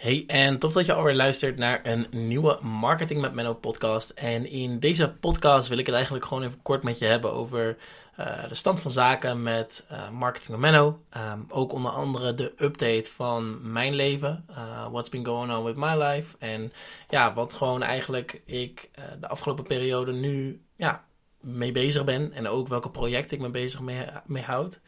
Hey, 0.00 0.24
en 0.26 0.58
tof 0.58 0.72
dat 0.72 0.86
je 0.86 0.92
alweer 0.92 1.14
luistert 1.14 1.56
naar 1.56 1.80
een 1.82 2.06
nieuwe 2.10 2.58
Marketing 2.62 3.20
met 3.20 3.32
Menno 3.32 3.54
podcast. 3.54 4.10
En 4.10 4.46
in 4.46 4.78
deze 4.78 5.12
podcast 5.12 5.68
wil 5.68 5.78
ik 5.78 5.86
het 5.86 5.94
eigenlijk 5.94 6.24
gewoon 6.24 6.42
even 6.42 6.62
kort 6.62 6.82
met 6.82 6.98
je 6.98 7.04
hebben 7.04 7.32
over 7.32 7.76
uh, 8.20 8.48
de 8.48 8.54
stand 8.54 8.80
van 8.80 8.90
zaken 8.90 9.42
met 9.42 9.86
uh, 9.92 10.10
Marketing 10.10 10.50
met 10.50 10.60
Menno. 10.60 11.00
Um, 11.16 11.46
ook 11.48 11.72
onder 11.72 11.90
andere 11.90 12.34
de 12.34 12.52
update 12.56 13.10
van 13.14 13.72
mijn 13.72 13.94
leven. 13.94 14.44
Uh, 14.50 14.90
what's 14.90 15.08
been 15.08 15.26
going 15.26 15.52
on 15.52 15.64
with 15.64 15.76
my 15.76 15.96
life. 16.02 16.36
En 16.38 16.72
ja, 17.08 17.34
wat 17.34 17.54
gewoon 17.54 17.82
eigenlijk 17.82 18.42
ik 18.44 18.90
de 19.20 19.28
afgelopen 19.28 19.64
periode 19.64 20.12
nu 20.12 20.62
ja, 20.76 21.04
mee 21.40 21.72
bezig 21.72 22.04
ben. 22.04 22.32
En 22.32 22.48
ook 22.48 22.68
welke 22.68 22.90
projecten 22.90 23.36
ik 23.36 23.42
me 23.42 23.50
bezig 23.50 23.80
mee, 23.80 24.06
mee 24.26 24.42
houd. 24.42 24.80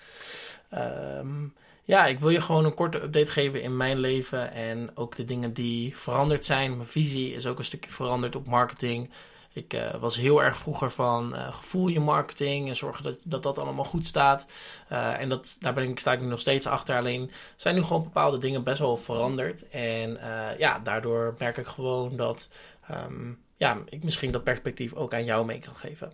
Um, 0.75 1.55
ja, 1.83 2.07
ik 2.07 2.21
wil 2.21 2.31
je 2.31 2.41
gewoon 2.41 2.65
een 2.65 2.75
korte 2.75 3.03
update 3.03 3.31
geven 3.31 3.63
in 3.63 3.77
mijn 3.77 3.99
leven 3.99 4.53
en 4.53 4.91
ook 4.95 5.17
de 5.17 5.25
dingen 5.25 5.53
die 5.53 5.97
veranderd 5.97 6.45
zijn. 6.45 6.77
Mijn 6.77 6.89
visie 6.89 7.35
is 7.35 7.47
ook 7.47 7.59
een 7.59 7.65
stukje 7.65 7.91
veranderd 7.91 8.37
op 8.37 8.47
marketing. 8.47 9.11
Ik 9.55 9.75
uh, 9.75 9.95
was 10.01 10.17
heel 10.17 10.43
erg 10.43 10.57
vroeger 10.57 10.91
van 10.91 11.35
uh, 11.35 11.53
gevoel 11.53 11.89
je 11.89 12.01
marketing 12.01 12.69
en 12.69 12.77
zorgen 12.77 13.05
dat 13.05 13.17
dat, 13.23 13.43
dat 13.43 13.59
allemaal 13.59 13.85
goed 13.85 14.07
staat. 14.07 14.47
Uh, 14.93 15.21
en 15.21 15.29
dat, 15.29 15.57
daar 15.61 15.75
ben 15.75 15.89
ik, 15.89 15.99
sta 15.99 16.13
ik 16.13 16.21
nu 16.21 16.27
nog 16.27 16.41
steeds 16.41 16.67
achter. 16.67 16.97
Alleen 16.97 17.31
zijn 17.57 17.75
nu 17.75 17.83
gewoon 17.83 18.03
bepaalde 18.03 18.39
dingen 18.39 18.63
best 18.63 18.79
wel 18.79 18.97
veranderd. 18.97 19.69
En 19.69 20.19
ja, 20.59 20.79
daardoor 20.79 21.35
merk 21.39 21.57
ik 21.57 21.67
gewoon 21.67 22.17
dat 22.17 22.49
um, 22.91 23.39
ja, 23.63 23.79
ik 23.89 24.05
misschien 24.05 24.33
dat 24.33 24.45
perspectief 24.45 24.93
ook 24.95 25.15
aan 25.15 25.25
jou 25.25 25.47
mee 25.47 25.59
kan 25.59 25.75
geven. 25.75 26.13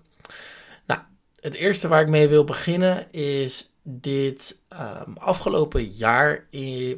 Nou, 0.86 1.00
het 1.40 1.54
eerste 1.54 1.88
waar 1.88 2.00
ik 2.00 2.08
mee 2.08 2.28
wil 2.28 2.44
beginnen 2.44 3.12
is 3.12 3.70
dit 3.90 4.60
um, 4.72 5.16
afgelopen 5.16 5.84
jaar 5.84 6.46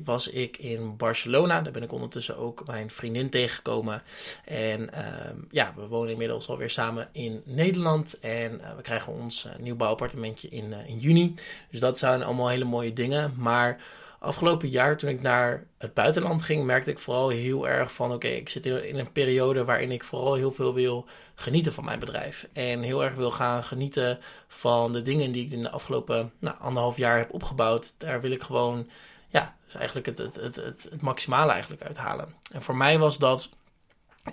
was 0.05 0.29
ik 0.29 0.57
in 0.57 0.97
Barcelona. 0.97 1.61
Daar 1.61 1.73
ben 1.73 1.83
ik 1.83 1.93
ondertussen 1.93 2.37
ook 2.37 2.67
mijn 2.67 2.91
vriendin 2.91 3.31
tegengekomen. 3.31 4.03
En 4.45 4.81
um, 4.81 5.47
ja, 5.51 5.73
we 5.77 5.87
wonen 5.87 6.13
inmiddels 6.13 6.49
alweer 6.49 6.71
samen 6.71 7.09
in 7.13 7.43
Nederland. 7.45 8.19
En 8.21 8.53
uh, 8.53 8.77
we 8.77 8.83
krijgen 8.83 9.13
ons 9.13 9.45
uh, 9.45 9.53
nieuw 9.59 9.77
bouwappartementje 9.77 10.49
in, 10.49 10.71
uh, 10.71 10.89
in 10.89 10.99
juni. 10.99 11.35
Dus 11.71 11.81
dat 11.81 11.99
zijn 11.99 12.23
allemaal 12.23 12.49
hele 12.49 12.65
mooie 12.65 12.93
dingen. 12.93 13.35
Maar 13.37 13.81
afgelopen 14.21 14.69
jaar, 14.69 14.97
toen 14.97 15.11
ik 15.11 15.23
naar 15.23 15.67
het 15.79 15.95
buitenland 15.95 16.43
ging, 16.43 16.65
merkte 16.65 16.91
ik 16.91 16.99
vooral 16.99 17.29
heel 17.29 17.69
erg 17.69 17.93
van: 17.93 18.13
oké, 18.13 18.29
ik 18.29 18.49
zit 18.49 18.67
in, 18.67 18.99
een 18.99 19.13
periode 19.13 19.65
waarin 19.65 19.91
ik 19.91 20.05
vooral 20.05 20.35
heel 20.35 20.53
veel 20.53 20.75
wil 20.75 21.07
genieten 21.35 21.73
van 21.73 21.85
mijn 21.85 21.99
bedrijf. 21.99 22.49
En 22.53 22.83
heel 22.83 23.05
erg 23.05 23.15
wil 23.15 23.31
gaan 23.31 23.65
genieten 23.65 24.19
van 24.49 24.93
de 24.93 25.03
dingen 25.03 25.33
die 25.33 25.47
ik 25.47 25.53
in 25.53 25.63
de 25.63 25.71
afgelopen 25.71 26.33
nou, 26.39 26.57
anderhalf 26.59 26.97
jaar 26.97 27.19
heb 27.19 27.33
opgebouwd. 27.33 27.95
Daar 27.99 28.21
wil 28.21 28.31
ik 28.31 28.43
gewoon, 28.43 28.89
ja, 29.29 29.57
dus 29.65 29.75
eigenlijk 29.75 30.07
het, 30.07 30.19
het, 30.19 30.37
het, 30.37 30.57
het, 30.57 30.89
het 30.91 31.03
maximale 31.03 31.53
eigenlijk 31.53 31.83
uithalen. 31.83 32.35
En 32.53 32.63
voor 32.63 32.77
mij 32.77 32.99
was 32.99 33.19
dat 33.19 33.51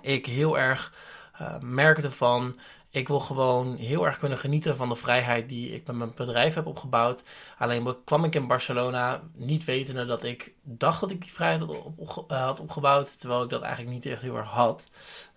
ik 0.01 0.25
heel 0.25 0.57
erg 0.57 0.93
uh, 1.41 1.59
merkte 1.59 2.11
van 2.11 2.55
ik 2.89 3.07
wil 3.07 3.19
gewoon 3.19 3.75
heel 3.75 4.05
erg 4.05 4.17
kunnen 4.17 4.37
genieten 4.37 4.75
van 4.75 4.89
de 4.89 4.95
vrijheid 4.95 5.49
die 5.49 5.73
ik 5.73 5.87
met 5.87 5.95
mijn 5.95 6.11
bedrijf 6.15 6.53
heb 6.53 6.65
opgebouwd. 6.65 7.23
Alleen 7.57 7.95
kwam 8.05 8.23
ik 8.23 8.35
in 8.35 8.47
Barcelona 8.47 9.21
niet 9.33 9.65
wetende 9.65 10.05
dat 10.05 10.23
ik 10.23 10.53
dacht 10.61 11.01
dat 11.01 11.11
ik 11.11 11.21
die 11.21 11.33
vrijheid 11.33 11.59
had, 11.59 11.83
eh, 12.27 12.53
opgebouwd. 12.61 13.19
Terwijl 13.19 13.43
ik 13.43 13.49
dat 13.49 13.61
eigenlijk 13.61 13.93
niet 13.93 14.05
echt 14.05 14.21
heel 14.21 14.37
erg 14.37 14.49
had. 14.49 14.83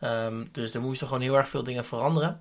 Um, 0.01 0.49
dus 0.53 0.75
er 0.75 0.81
moesten 0.81 1.07
gewoon 1.07 1.23
heel 1.23 1.37
erg 1.37 1.49
veel 1.49 1.63
dingen 1.63 1.85
veranderen. 1.85 2.41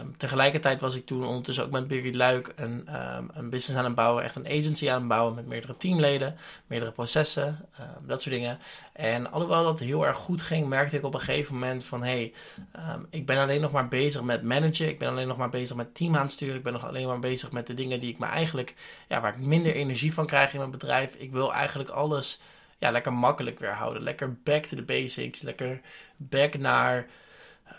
Um, 0.00 0.16
tegelijkertijd 0.16 0.80
was 0.80 0.94
ik 0.94 1.06
toen 1.06 1.26
ondertussen 1.26 1.64
ook 1.64 1.70
met 1.70 1.88
Birgit 1.88 2.14
Luik 2.14 2.52
een, 2.56 2.88
um, 3.16 3.30
een 3.34 3.50
business 3.50 3.78
aan 3.78 3.84
het 3.84 3.94
bouwen. 3.94 4.24
Echt 4.24 4.36
een 4.36 4.46
agency 4.46 4.90
aan 4.90 4.98
het 4.98 5.08
bouwen 5.08 5.34
met 5.34 5.46
meerdere 5.46 5.76
teamleden, 5.76 6.36
meerdere 6.66 6.92
processen, 6.92 7.68
dat 8.06 8.22
soort 8.22 8.34
dingen. 8.34 8.58
En 8.92 9.30
alhoewel 9.30 9.64
dat 9.64 9.80
heel 9.80 10.06
erg 10.06 10.16
goed 10.16 10.42
ging, 10.42 10.68
merkte 10.68 10.96
ik 10.96 11.04
op 11.04 11.14
een 11.14 11.20
gegeven 11.20 11.54
moment 11.54 11.84
van... 11.84 12.02
hé, 12.02 12.32
hey, 12.72 13.00
ik 13.10 13.26
ben 13.26 13.38
alleen 13.38 13.60
nog 13.60 13.72
maar 13.72 13.88
bezig 13.88 14.22
met 14.26 14.42
managen. 14.42 14.88
Ik 14.88 14.98
ben 14.98 15.08
alleen 15.08 15.28
nog 15.28 15.36
maar 15.36 15.48
bezig 15.48 15.76
met 15.76 15.94
team 15.94 16.16
aansturen. 16.16 16.56
Ik 16.56 16.62
ben 16.62 16.72
nog 16.72 16.86
alleen 16.86 17.06
maar 17.06 17.18
bezig 17.18 17.52
met 17.52 17.66
de 17.66 17.74
dingen 17.74 18.00
die 18.00 18.10
ik 18.10 18.18
me 18.18 18.26
eigenlijk... 18.26 18.74
Ja, 19.08 19.20
waar 19.20 19.34
ik 19.34 19.40
minder 19.40 19.74
energie 19.74 20.14
van 20.14 20.26
krijg 20.26 20.52
in 20.52 20.58
mijn 20.58 20.70
bedrijf. 20.70 21.14
Ik 21.14 21.32
wil 21.32 21.52
eigenlijk 21.52 21.90
alles 21.90 22.40
ja, 22.78 22.90
lekker 22.90 23.12
makkelijk 23.12 23.58
weer 23.58 23.74
houden. 23.74 24.02
Lekker 24.02 24.36
back 24.42 24.64
to 24.64 24.76
the 24.76 24.82
basics. 24.82 25.42
Lekker 25.42 25.80
back 26.16 26.58
naar, 26.58 27.06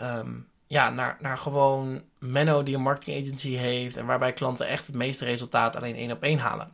um, 0.02 0.48
ja, 0.66 0.90
naar, 0.90 1.16
naar 1.20 1.38
gewoon 1.38 2.02
Menno 2.18 2.62
die 2.62 2.74
een 2.74 2.82
marketing 2.82 3.26
agency 3.26 3.54
heeft. 3.54 3.96
En 3.96 4.06
waarbij 4.06 4.32
klanten 4.32 4.66
echt 4.66 4.86
het 4.86 4.96
meeste 4.96 5.24
resultaat 5.24 5.76
alleen 5.76 5.96
één 5.96 6.12
op 6.12 6.22
één 6.22 6.38
halen. 6.38 6.72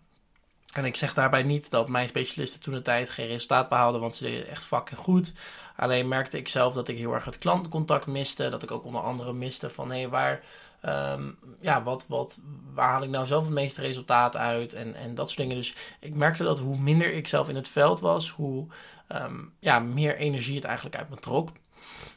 En 0.75 0.85
ik 0.85 0.97
zeg 0.97 1.15
daarbij 1.15 1.43
niet 1.43 1.71
dat 1.71 1.89
mijn 1.89 2.09
specialisten 2.09 2.61
toen 2.61 2.75
de 2.75 2.83
tijd 2.83 3.11
geen 3.11 3.27
resultaat 3.27 3.69
behaalden, 3.69 4.01
want 4.01 4.17
ze 4.17 4.25
deden 4.25 4.49
echt 4.49 4.65
fucking 4.65 5.01
goed. 5.01 5.33
Alleen 5.77 6.09
merkte 6.09 6.39
ik 6.39 6.49
zelf 6.49 6.75
dat 6.75 6.89
ik 6.89 6.99
heel 6.99 7.15
erg 7.15 7.25
het 7.25 7.39
klantcontact 7.39 8.07
miste. 8.07 8.49
Dat 8.49 8.63
ik 8.63 8.71
ook 8.71 8.85
onder 8.85 9.01
andere 9.01 9.33
miste 9.33 9.71
van 9.71 9.91
hé, 9.91 9.99
hey, 9.99 10.09
waar, 10.09 10.41
um, 10.87 11.39
ja, 11.61 11.83
wat, 11.83 12.05
wat, 12.09 12.41
waar 12.75 12.89
haal 12.89 13.03
ik 13.03 13.09
nou 13.09 13.27
zelf 13.27 13.45
het 13.45 13.53
meeste 13.53 13.81
resultaat 13.81 14.37
uit 14.37 14.75
en, 14.75 14.95
en 14.95 15.15
dat 15.15 15.29
soort 15.29 15.41
dingen. 15.41 15.57
Dus 15.57 15.75
ik 16.01 16.15
merkte 16.15 16.45
dat 16.45 16.59
hoe 16.59 16.79
minder 16.79 17.13
ik 17.13 17.29
zelf 17.29 17.49
in 17.49 17.57
het 17.57 17.69
veld 17.69 18.01
was, 18.01 18.31
hoe 18.31 18.67
um, 19.09 19.53
ja, 19.59 19.79
meer 19.79 20.17
energie 20.17 20.57
het 20.57 20.65
eigenlijk 20.65 20.97
uit 20.97 21.09
me 21.11 21.17
trok. 21.17 21.51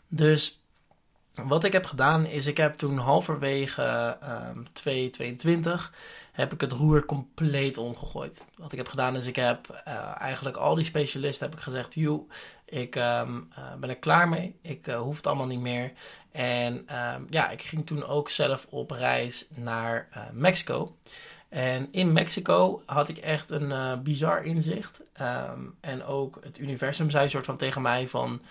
Dus 0.07 0.61
wat 1.43 1.63
ik 1.63 1.71
heb 1.71 1.85
gedaan 1.85 2.25
is, 2.25 2.45
ik 2.45 2.57
heb 2.57 2.75
toen 2.75 2.97
halverwege 2.97 4.17
um, 4.53 4.67
2022 4.73 5.93
heb 6.37 6.53
ik 6.53 6.61
het 6.61 6.71
roer 6.71 7.05
compleet 7.05 7.77
omgegooid. 7.77 8.45
Wat 8.55 8.71
ik 8.71 8.77
heb 8.77 8.87
gedaan 8.87 9.15
is, 9.15 9.25
ik 9.25 9.35
heb 9.35 9.83
uh, 9.87 10.21
eigenlijk 10.21 10.57
al 10.57 10.75
die 10.75 10.85
specialisten 10.85 11.47
heb 11.47 11.57
ik 11.57 11.63
gezegd, 11.63 11.93
joh, 11.93 12.29
ik 12.65 12.95
um, 12.95 13.49
uh, 13.57 13.75
ben 13.79 13.89
er 13.89 13.97
klaar 13.97 14.29
mee. 14.29 14.55
Ik 14.61 14.87
uh, 14.87 14.99
hoef 14.99 15.15
het 15.15 15.27
allemaal 15.27 15.45
niet 15.45 15.59
meer. 15.59 15.91
En 16.31 16.73
um, 17.13 17.27
ja, 17.29 17.49
ik 17.49 17.61
ging 17.61 17.85
toen 17.85 18.05
ook 18.05 18.29
zelf 18.29 18.67
op 18.69 18.91
reis 18.91 19.47
naar 19.55 20.07
Mexico. 20.31 20.97
En 21.49 21.87
in 21.91 22.11
Mexico 22.11 22.81
had 22.85 23.09
ik 23.09 23.17
echt 23.17 23.49
een 23.49 24.03
bizar 24.03 24.45
inzicht. 24.45 25.01
Um, 25.21 25.75
en 25.81 26.03
ook 26.03 26.39
het 26.43 26.59
universum 26.59 27.09
zei 27.09 27.29
soort 27.29 27.45
van 27.45 27.57
tegen 27.57 27.81
mij 27.81 28.07
van... 28.07 28.41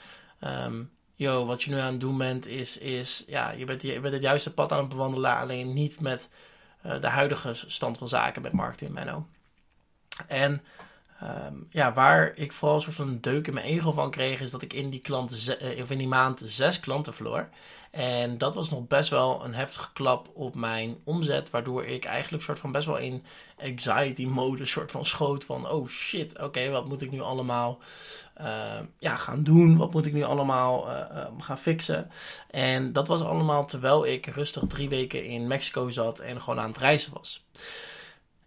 yo, 1.15 1.47
wat 1.47 1.63
je 1.63 1.71
nu 1.71 1.79
aan 1.79 1.93
het 1.93 2.01
doen 2.01 2.19
bent 2.19 2.47
is, 2.47 2.79
is 2.79 3.25
ja, 3.27 3.51
je 3.51 3.65
bent, 3.65 3.83
je 3.83 4.01
bent 4.01 4.15
het 4.15 4.23
juiste 4.23 4.55
pad 4.55 4.73
aan 4.73 4.79
het 4.79 4.89
bewandelen. 4.89 5.37
Alleen 5.37 5.73
niet 5.73 6.01
met 6.01 6.29
de 7.01 7.09
huidige 7.09 7.55
stand 7.55 7.99
van 7.99 8.09
zaken 8.09 8.43
met 8.43 8.53
marketing 8.53 8.91
Menno. 8.91 9.27
En 10.27 10.63
um, 11.23 11.67
ja, 11.71 11.93
waar 11.93 12.33
ik 12.35 12.53
vooral 12.53 12.77
een 12.77 12.83
soort 12.83 12.97
van 12.97 13.19
deuk 13.21 13.47
in 13.47 13.55
mijn 13.55 13.67
ego 13.67 13.93
van 13.93 14.11
kreeg, 14.11 14.41
is 14.41 14.51
dat 14.51 14.63
ik 14.63 14.73
in 14.73 14.91
die, 14.91 15.03
uh, 15.09 15.83
of 15.83 15.91
in 15.91 15.99
die 15.99 16.09
maand 16.09 16.43
zes 16.45 16.81
klanten 16.81 17.15
verloor. 17.15 17.49
En 17.91 18.39
dat 18.39 18.55
was 18.55 18.71
nog 18.71 18.87
best 18.87 19.11
wel 19.11 19.45
een 19.45 19.55
heftige 19.55 19.93
klap 19.93 20.29
op 20.35 20.55
mijn 20.55 20.97
omzet, 21.05 21.51
waardoor 21.51 21.85
ik 21.85 22.05
eigenlijk 22.05 22.43
soort 22.43 22.59
van 22.59 22.73
best 22.73 22.87
wel 22.87 22.97
in 22.97 23.25
anxiety 23.59 24.27
mode 24.27 24.67
soort 24.77 24.91
van 24.91 25.05
schoot 25.05 25.45
van, 25.45 25.71
oh 25.71 25.89
shit, 25.89 26.39
oké, 26.39 26.71
wat 26.71 26.87
moet 26.87 27.03
ik 27.03 27.11
nu 27.11 27.21
allemaal 27.21 27.79
uh, 28.41 28.79
ja, 28.99 29.17
gaan 29.17 29.43
doen? 29.43 29.77
Wat 29.77 29.93
moet 29.93 30.07
ik 30.07 30.13
nu 30.13 30.23
allemaal 30.23 30.91
uh, 30.91 30.99
uh, 31.13 31.27
gaan 31.39 31.59
fixen? 31.59 32.11
En 32.51 32.93
dat 32.93 33.09
was 33.09 33.21
allemaal 33.21 33.67
terwijl 33.67 34.07
ik 34.07 34.27
rustig 34.27 34.63
drie 34.69 34.89
weken 34.89 35.25
in 35.25 35.47
Mexico 35.47 35.91
zat 35.91 36.19
en 36.19 36.41
gewoon 36.41 36.61
aan 36.61 36.71
het 36.71 36.79
reizen 36.79 37.13
was. 37.13 37.47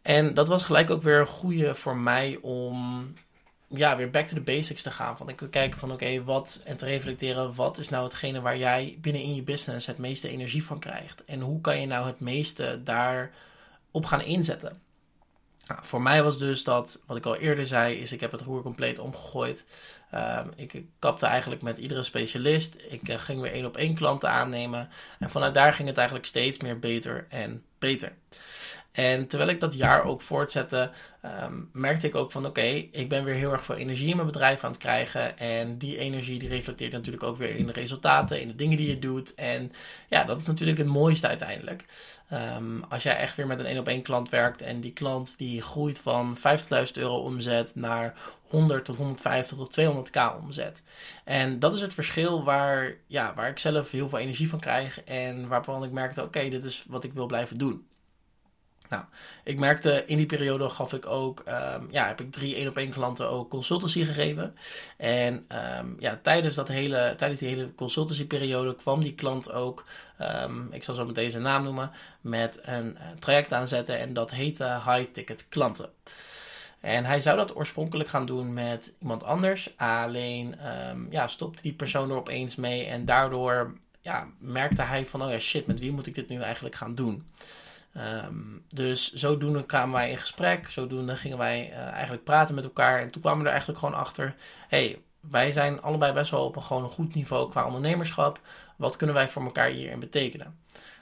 En 0.02 0.34
dat 0.34 0.48
was 0.48 0.64
gelijk 0.64 0.90
ook 0.90 1.02
weer 1.02 1.20
een 1.20 1.26
goede 1.26 1.76
voor 1.76 1.98
mij 1.98 2.38
om 2.42 3.14
ja, 3.68 3.96
weer 3.96 4.10
back 4.10 4.28
to 4.28 4.36
the 4.36 4.42
basics 4.42 4.82
te 4.82 4.92
gaan. 4.92 5.18
Van 5.18 5.30
ik 5.30 5.40
wil 5.40 5.50
kijken 5.50 5.80
van 5.80 5.92
oké, 5.92 6.24
wat 6.24 6.62
en 6.66 6.78
te 6.78 6.86
reflecteren, 6.86 7.56
wat 7.56 7.78
is 7.78 7.90
nou 7.90 8.04
hetgene 8.04 8.42
waar 8.42 8.58
jij 8.58 8.98
binnen 9.02 9.22
in 9.22 9.36
je 9.36 9.44
business 9.44 9.88
het 9.88 9.98
meeste 9.98 10.30
energie 10.30 10.64
van 10.64 10.80
krijgt? 10.80 11.26
En 11.26 11.42
hoe 11.42 11.62
kan 11.62 11.80
je 11.80 11.88
nou 11.88 12.08
het 12.08 12.20
meeste 12.20 12.82
daarop 12.84 14.06
gaan 14.06 14.22
inzetten? 14.22 14.82
Nou, 15.66 15.82
voor 15.84 16.02
mij 16.02 16.24
was 16.24 16.38
dus 16.38 16.64
dat, 16.64 17.02
wat 17.06 17.18
ik 17.18 17.26
al 17.26 17.36
eerder 17.36 17.66
zei, 17.66 17.96
is 17.96 18.12
ik 18.12 18.20
heb 18.20 18.32
het 18.32 18.42
roer 18.42 18.62
compleet 18.62 19.00
omgegooid. 19.00 19.66
Um, 20.16 20.52
ik 20.56 20.84
kapte 21.00 21.26
eigenlijk 21.26 21.62
met 21.62 21.78
iedere 21.78 22.04
specialist. 22.04 22.76
Ik 22.88 23.10
uh, 23.10 23.20
ging 23.20 23.42
weer 23.42 23.52
één 23.52 23.66
op 23.66 23.78
één 23.78 23.96
klanten 23.96 24.30
aannemen. 24.30 24.90
En 25.20 25.30
vanuit 25.30 25.54
daar 25.54 25.74
ging 25.74 25.88
het 25.88 25.98
eigenlijk 25.98 26.28
steeds 26.28 26.58
meer 26.58 26.80
beter 26.80 27.26
en 27.30 27.64
beter. 27.80 28.14
En 29.00 29.28
terwijl 29.28 29.50
ik 29.50 29.60
dat 29.60 29.74
jaar 29.74 30.04
ook 30.04 30.22
voortzette, 30.22 30.90
um, 31.44 31.70
merkte 31.74 32.08
ik 32.08 32.16
ook 32.16 32.32
van 32.32 32.46
oké, 32.46 32.62
ik 32.92 33.10
ben 33.10 33.24
weer 33.24 33.36
heel 33.36 33.52
erg 33.52 33.66
veel 33.66 33.76
energie 33.76 34.10
in 34.10 34.16
mijn 34.16 34.28
bedrijf 34.28 34.64
aan 34.64 34.72
het 34.72 34.80
krijgen. 34.80 35.38
En 35.38 35.78
die 35.78 35.98
energie 35.98 36.40
die 36.40 36.50
reflecteert 36.50 36.92
natuurlijk 36.92 37.24
ook 37.24 37.38
weer 37.38 37.56
in 37.56 37.66
de 37.66 37.72
resultaten, 37.72 38.42
in 38.42 38.48
de 38.48 38.56
dingen 38.56 38.78
die 38.78 38.88
je 38.88 39.00
doet. 39.00 39.36
En 39.36 39.72
ja, 40.10 40.24
dat 40.24 40.40
is 40.40 40.46
natuurlijk 40.46 40.78
het 40.78 40.88
mooiste 40.88 41.28
uiteindelijk. 41.28 41.86
Um, 42.58 42.84
als 42.90 43.04
jij 43.04 43.18
echt 43.18 43.36
weer 43.36 43.48
met 43.48 43.60
een 43.60 43.66
één 43.66 43.80
op 43.80 43.88
één 43.88 44.02
klant 44.02 44.30
werkt 44.30 44.62
en 44.62 44.80
die 44.80 44.94
klant 44.94 45.38
die 45.38 45.62
groeit 45.62 46.00
van 46.00 46.38
50.000 46.38 46.44
euro 46.94 47.18
omzet 47.18 47.76
naar 47.76 48.14
100 48.48 48.86
tot 48.86 48.96
150 48.96 49.58
tot 49.58 49.80
200k 49.80 50.44
omzet. 50.44 50.84
En 51.24 51.60
dat 51.60 51.74
is 51.74 51.82
het 51.82 51.94
verschil 51.94 52.44
waar, 52.44 52.94
ja, 53.08 53.34
waar 53.36 53.50
ik 53.50 53.60
zelf 53.60 53.92
heel 53.92 54.10
veel 54.10 54.20
energie 54.20 54.50
van 54.50 54.60
krijg 54.60 55.04
en 55.04 55.48
waarvan 55.48 55.84
ik 55.84 55.92
merkte, 55.92 56.24
oké, 56.24 56.50
dit 56.50 56.64
is 56.64 56.86
wat 56.88 57.04
ik 57.04 57.14
wil 57.14 57.26
blijven 57.26 57.58
doen. 57.58 57.88
Nou, 58.90 59.04
ik 59.44 59.60
merkte 59.60 60.04
in 60.06 60.18
die 60.18 60.26
periode 60.26 60.70
gaf 60.70 60.94
ik 60.94 61.06
ook, 61.06 61.44
um, 61.48 61.88
ja, 61.92 62.08
heb 62.08 62.22
ik 62.22 62.32
drie 62.32 62.56
één 62.56 62.68
op 62.68 62.78
één 62.78 62.92
klanten 62.92 63.30
ook 63.30 63.50
consultancy 63.50 64.04
gegeven. 64.04 64.56
En 64.98 65.46
um, 65.80 65.96
ja, 66.00 66.20
tijdens, 66.22 66.56
dat 66.56 66.68
hele, 66.68 67.14
tijdens 67.18 67.40
die 67.40 67.50
hele 67.50 67.76
consultancy 67.76 68.28
periode 68.28 68.76
kwam 68.76 69.02
die 69.02 69.16
klant 69.16 69.52
ook, 69.52 69.86
um, 70.22 70.68
ik 70.72 70.84
zal 70.84 70.96
zo 70.96 71.06
meteen 71.06 71.32
zijn 71.32 71.44
naam 71.44 71.64
noemen, 71.64 71.92
met 72.22 72.60
een, 72.64 72.98
een 73.10 73.20
traject 73.20 73.54
aanzetten 73.54 74.00
en 74.00 74.14
dat 74.14 74.32
heette 74.32 74.82
High 74.86 75.12
Ticket 75.12 75.48
Klanten. 75.50 75.90
En 76.80 77.06
hij 77.06 77.22
zou 77.22 77.38
dat 77.38 77.56
oorspronkelijk 77.56 78.10
gaan 78.10 78.26
doen 78.26 78.54
met 78.54 78.94
iemand 79.00 79.24
anders. 79.24 79.78
Alleen 79.78 80.56
ja, 81.10 81.28
stopte 81.28 81.62
die 81.62 81.74
persoon 81.74 82.10
er 82.10 82.16
opeens 82.16 82.56
mee. 82.56 82.86
En 82.86 83.06
daardoor 83.06 83.74
ja, 84.02 84.28
merkte 84.38 84.82
hij 84.82 85.06
van, 85.06 85.24
oh 85.24 85.32
ja, 85.32 85.40
shit, 85.40 85.68
met 85.68 85.80
wie 85.80 85.92
moet 85.92 86.08
ik 86.08 86.16
dit 86.16 86.30
nu 86.30 86.42
eigenlijk 86.42 86.76
gaan 86.76 86.96
doen? 86.96 87.24
Um, 87.98 88.64
dus 88.70 89.14
zodoende 89.14 89.66
kwamen 89.66 89.96
wij 89.96 90.10
in 90.10 90.18
gesprek, 90.18 90.72
zodoende 90.72 91.16
gingen 91.16 91.38
wij 91.38 91.70
uh, 91.70 91.78
eigenlijk 91.78 92.24
praten 92.24 92.56
met 92.56 92.64
elkaar. 92.64 93.02
En 93.02 93.12
toen 93.12 93.22
kwamen 93.22 93.40
we 93.40 93.46
er 93.46 93.52
eigenlijk 93.52 93.80
gewoon 93.80 94.00
achter: 94.00 94.36
hey, 94.68 95.02
wij 95.20 95.52
zijn 95.52 95.82
allebei 95.82 96.14
best 96.14 96.32
wel 96.32 96.46
op 96.46 96.56
een 96.56 96.64
gewoon 96.64 96.84
een 96.84 96.90
goed 96.90 97.16
niveau 97.16 97.50
qua 97.50 97.66
ondernemerschap. 97.66 98.40
Wat 98.76 98.96
kunnen 98.96 99.16
wij 99.16 99.30
voor 99.30 99.44
elkaar 99.44 99.70
hierin 99.70 100.00
betekenen? 100.00 100.58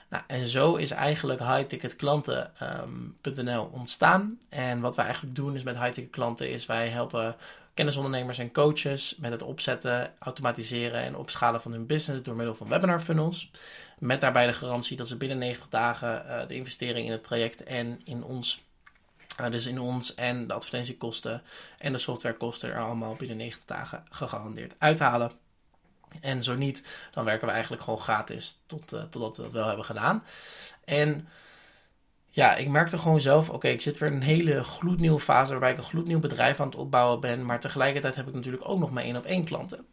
Nou, 0.09 0.23
en 0.27 0.47
zo 0.47 0.75
is 0.75 0.91
eigenlijk 0.91 1.39
highticketklanten.nl 1.39 3.63
um, 3.63 3.69
ontstaan. 3.71 4.37
En 4.49 4.79
wat 4.79 4.95
wij 4.95 5.05
eigenlijk 5.05 5.35
doen 5.35 5.55
is 5.55 5.63
met 5.63 5.77
highticket 5.77 6.11
klanten 6.11 6.49
is 6.49 6.65
wij 6.65 6.89
helpen 6.89 7.35
kennisondernemers 7.77 8.37
en 8.37 8.51
coaches 8.51 9.15
met 9.19 9.31
het 9.31 9.41
opzetten, 9.41 10.13
automatiseren 10.19 11.01
en 11.01 11.15
opschalen 11.15 11.61
van 11.61 11.71
hun 11.71 11.85
business 11.85 12.23
door 12.23 12.35
middel 12.35 12.55
van 12.55 12.67
webinar 12.67 12.99
funnels. 12.99 13.51
Met 13.99 14.21
daarbij 14.21 14.45
de 14.45 14.53
garantie 14.53 14.97
dat 14.97 15.07
ze 15.07 15.17
binnen 15.17 15.37
90 15.37 15.69
dagen 15.69 16.25
uh, 16.25 16.47
de 16.47 16.55
investering 16.55 17.05
in 17.05 17.11
het 17.11 17.23
traject 17.23 17.63
en 17.63 18.01
in 18.03 18.23
ons, 18.23 18.63
uh, 19.41 19.49
dus 19.49 19.65
in 19.65 19.79
ons 19.79 20.15
en 20.15 20.47
de 20.47 20.53
advertentiekosten 20.53 21.41
en 21.77 21.91
de 21.91 21.97
softwarekosten 21.97 22.69
er 22.69 22.81
allemaal 22.81 23.15
binnen 23.15 23.37
90 23.37 23.65
dagen 23.65 24.03
gegarandeerd 24.09 24.75
uithalen. 24.77 25.31
En 26.21 26.43
zo 26.43 26.55
niet, 26.55 26.87
dan 27.11 27.25
werken 27.25 27.47
we 27.47 27.53
eigenlijk 27.53 27.83
gewoon 27.83 27.99
gratis 27.99 28.59
tot, 28.65 28.93
uh, 28.93 29.01
totdat 29.01 29.37
we 29.37 29.43
dat 29.43 29.51
wel 29.51 29.67
hebben 29.67 29.85
gedaan. 29.85 30.23
En 30.85 31.27
ja, 32.29 32.55
ik 32.55 32.67
merkte 32.67 32.97
gewoon 32.97 33.21
zelf, 33.21 33.49
oké, 33.49 33.67
ik 33.67 33.81
zit 33.81 33.97
weer 33.97 34.09
in 34.09 34.15
een 34.15 34.21
hele 34.21 34.63
gloednieuwe 34.63 35.19
fase 35.19 35.51
waarbij 35.51 35.71
ik 35.71 35.77
een 35.77 35.83
gloednieuw 35.83 36.19
bedrijf 36.19 36.59
aan 36.59 36.67
het 36.67 36.75
opbouwen 36.75 37.19
ben. 37.19 37.45
Maar 37.45 37.59
tegelijkertijd 37.59 38.15
heb 38.15 38.27
ik 38.27 38.33
natuurlijk 38.33 38.69
ook 38.69 38.79
nog 38.79 38.91
mijn 38.91 39.05
één 39.05 39.15
op 39.15 39.25
één 39.25 39.45
klanten. 39.45 39.85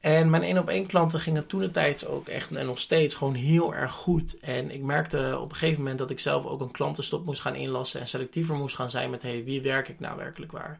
En 0.00 0.30
mijn 0.30 0.42
één 0.42 0.58
op 0.58 0.68
één 0.68 0.86
klanten 0.86 1.20
gingen 1.20 1.46
toen 1.46 1.60
de 1.60 1.70
tijd 1.70 2.06
ook 2.06 2.28
echt 2.28 2.54
en 2.54 2.66
nog 2.66 2.78
steeds 2.78 3.14
gewoon 3.14 3.34
heel 3.34 3.74
erg 3.74 3.92
goed. 3.92 4.38
En 4.40 4.70
ik 4.70 4.82
merkte 4.82 5.38
op 5.40 5.50
een 5.50 5.56
gegeven 5.56 5.78
moment 5.82 5.98
dat 5.98 6.10
ik 6.10 6.20
zelf 6.20 6.46
ook 6.46 6.60
een 6.60 6.70
klantenstop 6.70 7.24
moest 7.24 7.40
gaan 7.40 7.54
inlassen 7.54 8.00
en 8.00 8.08
selectiever 8.08 8.54
moest 8.54 8.76
gaan 8.76 8.90
zijn 8.90 9.10
met 9.10 9.22
hey, 9.22 9.44
wie 9.44 9.62
werk 9.62 9.88
ik 9.88 10.00
nou 10.00 10.16
werkelijk 10.16 10.52
waar? 10.52 10.78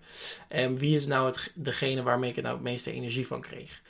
En 0.48 0.78
wie 0.78 0.94
is 0.94 1.06
nou 1.06 1.26
het, 1.26 1.52
degene 1.54 2.02
waarmee 2.02 2.30
ik 2.30 2.42
nou 2.42 2.54
het 2.54 2.64
meeste 2.64 2.92
energie 2.92 3.26
van 3.26 3.40
kreeg? 3.40 3.80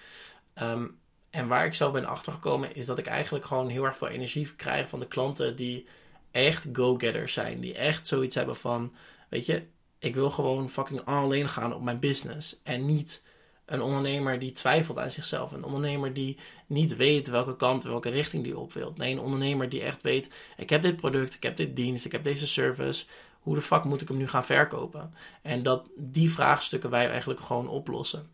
Um, 0.62 0.99
en 1.31 1.49
waar 1.49 1.67
ik 1.67 1.75
zelf 1.75 1.93
ben 1.93 2.05
achtergekomen 2.05 2.75
is 2.75 2.87
dat 2.87 2.99
ik 2.99 3.07
eigenlijk 3.07 3.45
gewoon 3.45 3.69
heel 3.69 3.85
erg 3.85 3.97
veel 3.97 4.09
energie 4.09 4.55
krijg 4.55 4.89
van 4.89 5.01
de 5.01 5.07
klanten 5.07 5.57
die 5.57 5.87
echt 6.31 6.67
go-getters 6.73 7.32
zijn. 7.32 7.61
Die 7.61 7.75
echt 7.75 8.06
zoiets 8.06 8.35
hebben 8.35 8.56
van, 8.56 8.93
weet 9.29 9.47
je, 9.47 9.62
ik 9.99 10.15
wil 10.15 10.31
gewoon 10.31 10.71
fucking 10.71 11.05
alleen 11.05 11.49
gaan 11.49 11.75
op 11.75 11.82
mijn 11.82 11.99
business. 11.99 12.61
En 12.62 12.87
niet 12.87 13.23
een 13.65 13.81
ondernemer 13.82 14.38
die 14.38 14.53
twijfelt 14.53 14.99
aan 14.99 15.11
zichzelf. 15.11 15.53
Een 15.53 15.65
ondernemer 15.65 16.12
die 16.12 16.38
niet 16.67 16.97
weet 16.97 17.29
welke 17.29 17.56
kant, 17.56 17.85
welke 17.85 18.09
richting 18.09 18.44
die 18.44 18.59
op 18.59 18.73
wilt. 18.73 18.97
Nee, 18.97 19.12
een 19.12 19.21
ondernemer 19.21 19.69
die 19.69 19.82
echt 19.82 20.03
weet: 20.03 20.31
ik 20.56 20.71
heb 20.71 20.82
dit 20.82 20.97
product, 20.97 21.35
ik 21.35 21.43
heb 21.43 21.56
dit 21.56 21.77
dienst, 21.77 22.05
ik 22.05 22.12
heb 22.12 22.25
deze 22.25 22.47
service. 22.47 23.05
Hoe 23.41 23.55
de 23.55 23.61
fuck 23.61 23.85
moet 23.85 24.00
ik 24.00 24.09
hem 24.09 24.17
nu 24.17 24.29
gaan 24.29 24.44
verkopen? 24.44 25.15
En 25.43 25.62
dat 25.62 25.88
die 25.97 26.31
vraagstukken 26.31 26.91
wij 26.91 27.09
eigenlijk 27.09 27.41
gewoon 27.41 27.69
oplossen. 27.69 28.31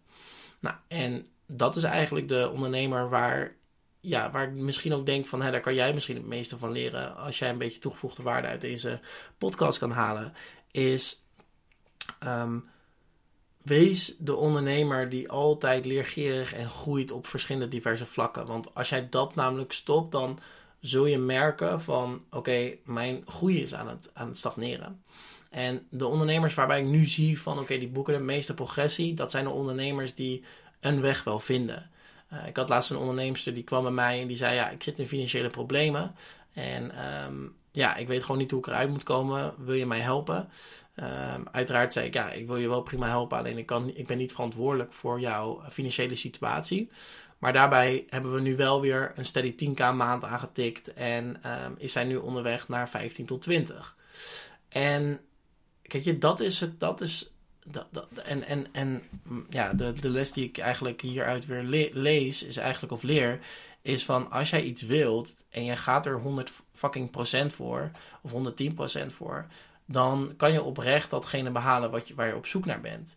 Nou, 0.59 0.77
en 0.89 1.27
dat 1.47 1.77
is 1.77 1.83
eigenlijk 1.83 2.29
de 2.29 2.51
ondernemer 2.53 3.09
waar, 3.09 3.55
ja, 4.07 4.31
waar 4.31 4.49
ik 4.49 4.55
misschien 4.55 4.95
ook 4.95 5.07
denk 5.07 5.27
van, 5.27 5.43
hè, 5.43 5.51
daar 5.51 5.61
kan 5.61 5.75
jij 5.75 5.95
misschien 5.95 6.17
het 6.17 6.27
meeste 6.27 6.59
van 6.59 6.73
leren. 6.73 7.17
Als 7.17 7.39
jij 7.39 7.51
een 7.51 7.59
beetje 7.59 7.79
toegevoegde 7.79 8.23
waarde 8.23 8.49
uit 8.49 8.61
deze 8.61 9.01
podcast 9.39 9.79
kan 9.79 9.91
halen. 9.91 10.33
Is 10.71 11.25
um, 12.25 12.69
wees 13.63 14.15
de 14.19 14.35
ondernemer 14.35 15.09
die 15.09 15.31
altijd 15.31 15.85
leergierig 15.85 16.53
en 16.53 16.69
groeit 16.69 17.11
op 17.11 17.27
verschillende 17.27 17.69
diverse 17.69 18.07
vlakken. 18.07 18.47
Want 18.47 18.75
als 18.75 18.89
jij 18.89 19.09
dat 19.09 19.35
namelijk 19.35 19.73
stopt, 19.73 20.13
dan 20.13 20.39
zul 20.81 21.07
je 21.07 21.19
merken 21.19 21.81
van 21.81 22.25
oké, 22.31 22.77
mijn 22.85 23.23
groei 23.27 23.63
is 23.63 23.75
aan 23.75 23.89
het, 23.89 24.11
aan 24.15 24.27
het 24.27 24.37
stagneren. 24.37 25.03
En 25.51 25.87
de 25.91 26.07
ondernemers 26.07 26.55
waarbij 26.55 26.81
ik 26.81 26.87
nu 26.87 27.05
zie 27.05 27.41
van 27.41 27.59
oké, 27.59 27.79
die 27.79 27.89
boeken 27.89 28.15
de 28.15 28.25
meeste 28.25 28.55
progressie, 28.55 29.15
dat 29.15 29.31
zijn 29.31 29.45
de 29.45 29.51
ondernemers 29.51 30.15
die 30.15 30.45
een 30.81 31.01
weg 31.01 31.25
wel 31.25 31.39
vinden. 31.39 31.91
Uh, 32.33 32.47
ik 32.47 32.57
had 32.57 32.69
laatst 32.69 32.91
een 32.91 32.97
onderneemster 32.97 33.55
die 33.55 33.65
kwam 33.65 33.83
bij 33.83 33.93
mij 33.93 34.21
en 34.21 34.27
die 34.27 34.37
zei 34.37 34.55
ja, 34.55 34.71
ik 34.71 34.83
zit 34.83 34.99
in 34.99 35.07
financiële 35.07 35.49
problemen. 35.49 36.15
En 36.53 37.07
um, 37.25 37.55
ja, 37.73 37.97
ik 37.97 38.09
weet 38.09 38.23
gewoon 38.23 38.39
niet 38.39 38.51
hoe 38.51 38.61
ik 38.61 38.67
eruit 38.67 38.91
moet 38.91 39.03
komen. 39.03 39.55
Wil 39.59 39.75
je 39.75 39.87
mij 39.87 40.01
helpen? 40.01 40.49
Um, 40.97 41.49
uiteraard 41.53 41.93
zei 41.93 42.07
ik, 42.07 42.15
ja, 42.15 42.31
ik 42.31 42.47
wil 42.47 42.57
je 42.57 42.69
wel 42.69 42.83
prima 42.83 43.09
helpen, 43.09 43.39
alleen 43.39 43.59
ik, 43.59 43.67
kan, 43.67 43.91
ik 43.95 44.07
ben 44.07 44.19
niet 44.19 44.33
verantwoordelijk 44.33 44.93
voor 44.93 45.21
jouw 45.21 45.63
financiële 45.71 46.15
situatie. 46.15 46.91
Maar 47.39 47.53
daarbij 47.53 48.07
hebben 48.09 48.35
we 48.35 48.41
nu 48.41 48.57
wel 48.57 48.81
weer 48.81 49.13
een 49.17 49.25
steady 49.25 49.55
10k 49.69 49.95
maand 49.95 50.25
aangetikt 50.25 50.93
en 50.93 51.25
um, 51.65 51.75
is 51.79 51.93
zij 51.93 52.05
nu 52.05 52.17
onderweg 52.17 52.69
naar 52.69 52.89
15 52.89 53.27
tot 53.27 53.43
20. 53.43 53.97
En 54.69 55.21
kijk 55.83 56.05
je, 56.05 56.19
dat 56.19 56.41
is 56.41 56.61
het, 56.61 56.81
dat 56.81 57.01
is, 57.01 57.36
dat, 57.71 57.87
dat, 57.91 58.09
en, 58.25 58.43
en, 58.43 58.67
en 58.73 59.03
ja, 59.51 59.73
de, 59.73 59.93
de 59.93 60.09
les 60.09 60.33
die 60.33 60.45
ik 60.45 60.59
eigenlijk 60.59 61.01
hieruit 61.01 61.47
weer 61.47 61.63
le 61.63 61.91
lees, 61.93 62.43
is 62.43 62.57
eigenlijk 62.57 62.93
of 62.93 63.03
leer, 63.03 63.39
is 63.83 64.05
van 64.05 64.31
als 64.31 64.51
jij 64.51 64.63
iets 64.63 64.83
wilt 64.83 65.35
en 65.51 65.65
je 65.65 65.77
gaat 65.77 66.07
er 66.07 66.21
100 66.21 66.53
fucking 66.73 67.11
procent 67.11 67.55
voor, 67.55 67.91
of 68.23 68.31
110 68.31 68.75
procent 68.75 69.13
voor, 69.13 69.47
dan 69.85 70.35
kan 70.37 70.53
je 70.53 70.63
oprecht 70.63 71.11
datgene 71.11 71.51
behalen 71.51 71.91
wat 71.91 72.09
je, 72.09 72.15
waar 72.15 72.27
je 72.27 72.37
op 72.37 72.47
zoek 72.47 72.65
naar 72.65 72.81
bent. 72.81 73.17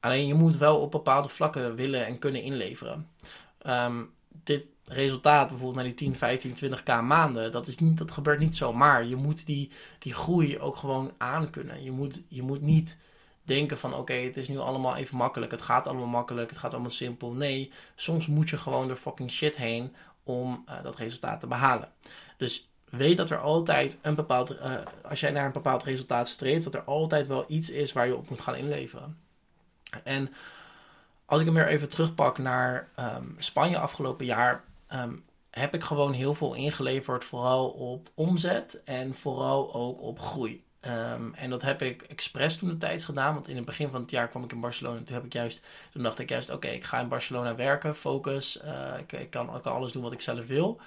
Alleen 0.00 0.26
je 0.26 0.34
moet 0.34 0.56
wel 0.56 0.80
op 0.80 0.90
bepaalde 0.90 1.28
vlakken 1.28 1.74
willen 1.74 2.06
en 2.06 2.18
kunnen 2.18 2.42
inleveren. 2.42 3.08
Um, 3.66 4.10
dit 4.44 4.64
resultaat, 4.84 5.48
bijvoorbeeld 5.48 5.74
naar 5.74 5.84
die 5.84 5.94
10, 5.94 6.16
15, 6.16 6.54
20k 6.64 7.04
maanden, 7.04 7.52
dat, 7.52 7.66
is 7.66 7.78
niet, 7.78 7.98
dat 7.98 8.10
gebeurt 8.10 8.38
niet 8.38 8.56
zomaar. 8.56 9.06
Je 9.06 9.16
moet 9.16 9.46
die, 9.46 9.70
die 9.98 10.14
groei 10.14 10.58
ook 10.58 10.76
gewoon 10.76 11.12
aankunnen. 11.18 11.82
Je 11.82 11.90
moet, 11.90 12.22
je 12.28 12.42
moet 12.42 12.60
niet 12.60 12.96
denken 13.48 13.78
van 13.78 13.94
oké, 13.94 14.12
het 14.12 14.36
is 14.36 14.48
nu 14.48 14.58
allemaal 14.58 14.96
even 14.96 15.16
makkelijk. 15.16 15.50
Het 15.50 15.62
gaat 15.62 15.86
allemaal 15.86 16.06
makkelijk, 16.06 16.50
het 16.50 16.58
gaat 16.58 16.72
allemaal 16.72 16.90
simpel. 16.90 17.32
Nee, 17.32 17.72
soms 17.94 18.26
moet 18.26 18.50
je 18.50 18.58
gewoon 18.58 18.86
door 18.86 18.96
fucking 18.96 19.30
shit 19.30 19.56
heen 19.56 19.94
om 20.22 20.64
uh, 20.68 20.82
dat 20.82 20.96
resultaat 20.96 21.40
te 21.40 21.46
behalen. 21.46 21.92
Dus 22.36 22.70
weet 22.90 23.16
dat 23.16 23.30
er 23.30 23.38
altijd 23.38 23.98
een 24.02 24.14
bepaald, 24.14 24.50
uh, 24.52 24.74
als 25.02 25.20
jij 25.20 25.30
naar 25.30 25.46
een 25.46 25.52
bepaald 25.52 25.82
resultaat 25.82 26.28
streeft, 26.28 26.64
dat 26.64 26.74
er 26.74 26.82
altijd 26.82 27.26
wel 27.26 27.44
iets 27.48 27.70
is 27.70 27.92
waar 27.92 28.06
je 28.06 28.16
op 28.16 28.30
moet 28.30 28.40
gaan 28.40 28.56
inleveren. 28.56 29.18
En 30.04 30.32
als 31.24 31.40
ik 31.40 31.46
hem 31.46 31.54
weer 31.54 31.68
even 31.68 31.88
terugpak 31.88 32.38
naar 32.38 32.88
um, 32.98 33.34
Spanje 33.38 33.78
afgelopen 33.78 34.26
jaar, 34.26 34.64
um, 34.92 35.24
heb 35.50 35.74
ik 35.74 35.82
gewoon 35.82 36.12
heel 36.12 36.34
veel 36.34 36.54
ingeleverd, 36.54 37.24
vooral 37.24 37.68
op 37.68 38.10
omzet 38.14 38.82
en 38.84 39.14
vooral 39.14 39.74
ook 39.74 40.00
op 40.00 40.20
groei. 40.20 40.64
Um, 40.86 41.34
en 41.34 41.50
dat 41.50 41.62
heb 41.62 41.82
ik 41.82 42.02
expres 42.02 42.56
toen 42.56 42.68
een 42.68 42.78
tijd 42.78 43.04
gedaan, 43.04 43.34
want 43.34 43.48
in 43.48 43.56
het 43.56 43.64
begin 43.64 43.90
van 43.90 44.00
het 44.00 44.10
jaar 44.10 44.28
kwam 44.28 44.44
ik 44.44 44.52
in 44.52 44.60
Barcelona. 44.60 45.00
Toen, 45.04 45.14
heb 45.14 45.24
ik 45.24 45.32
juist, 45.32 45.66
toen 45.92 46.02
dacht 46.02 46.18
ik 46.18 46.28
juist, 46.28 46.50
oké, 46.50 46.68
ik 46.68 46.84
ga 46.84 47.00
in 47.00 47.08
Barcelona 47.08 47.54
werken, 47.54 47.94
focus, 47.94 48.60
uh, 48.64 48.94
ik, 49.20 49.30
kan, 49.30 49.56
ik 49.56 49.66
alles 49.66 49.92
doen 49.92 50.02
wat 50.02 50.12
ik 50.12 50.20
zelf 50.20 50.46
wil. 50.46 50.80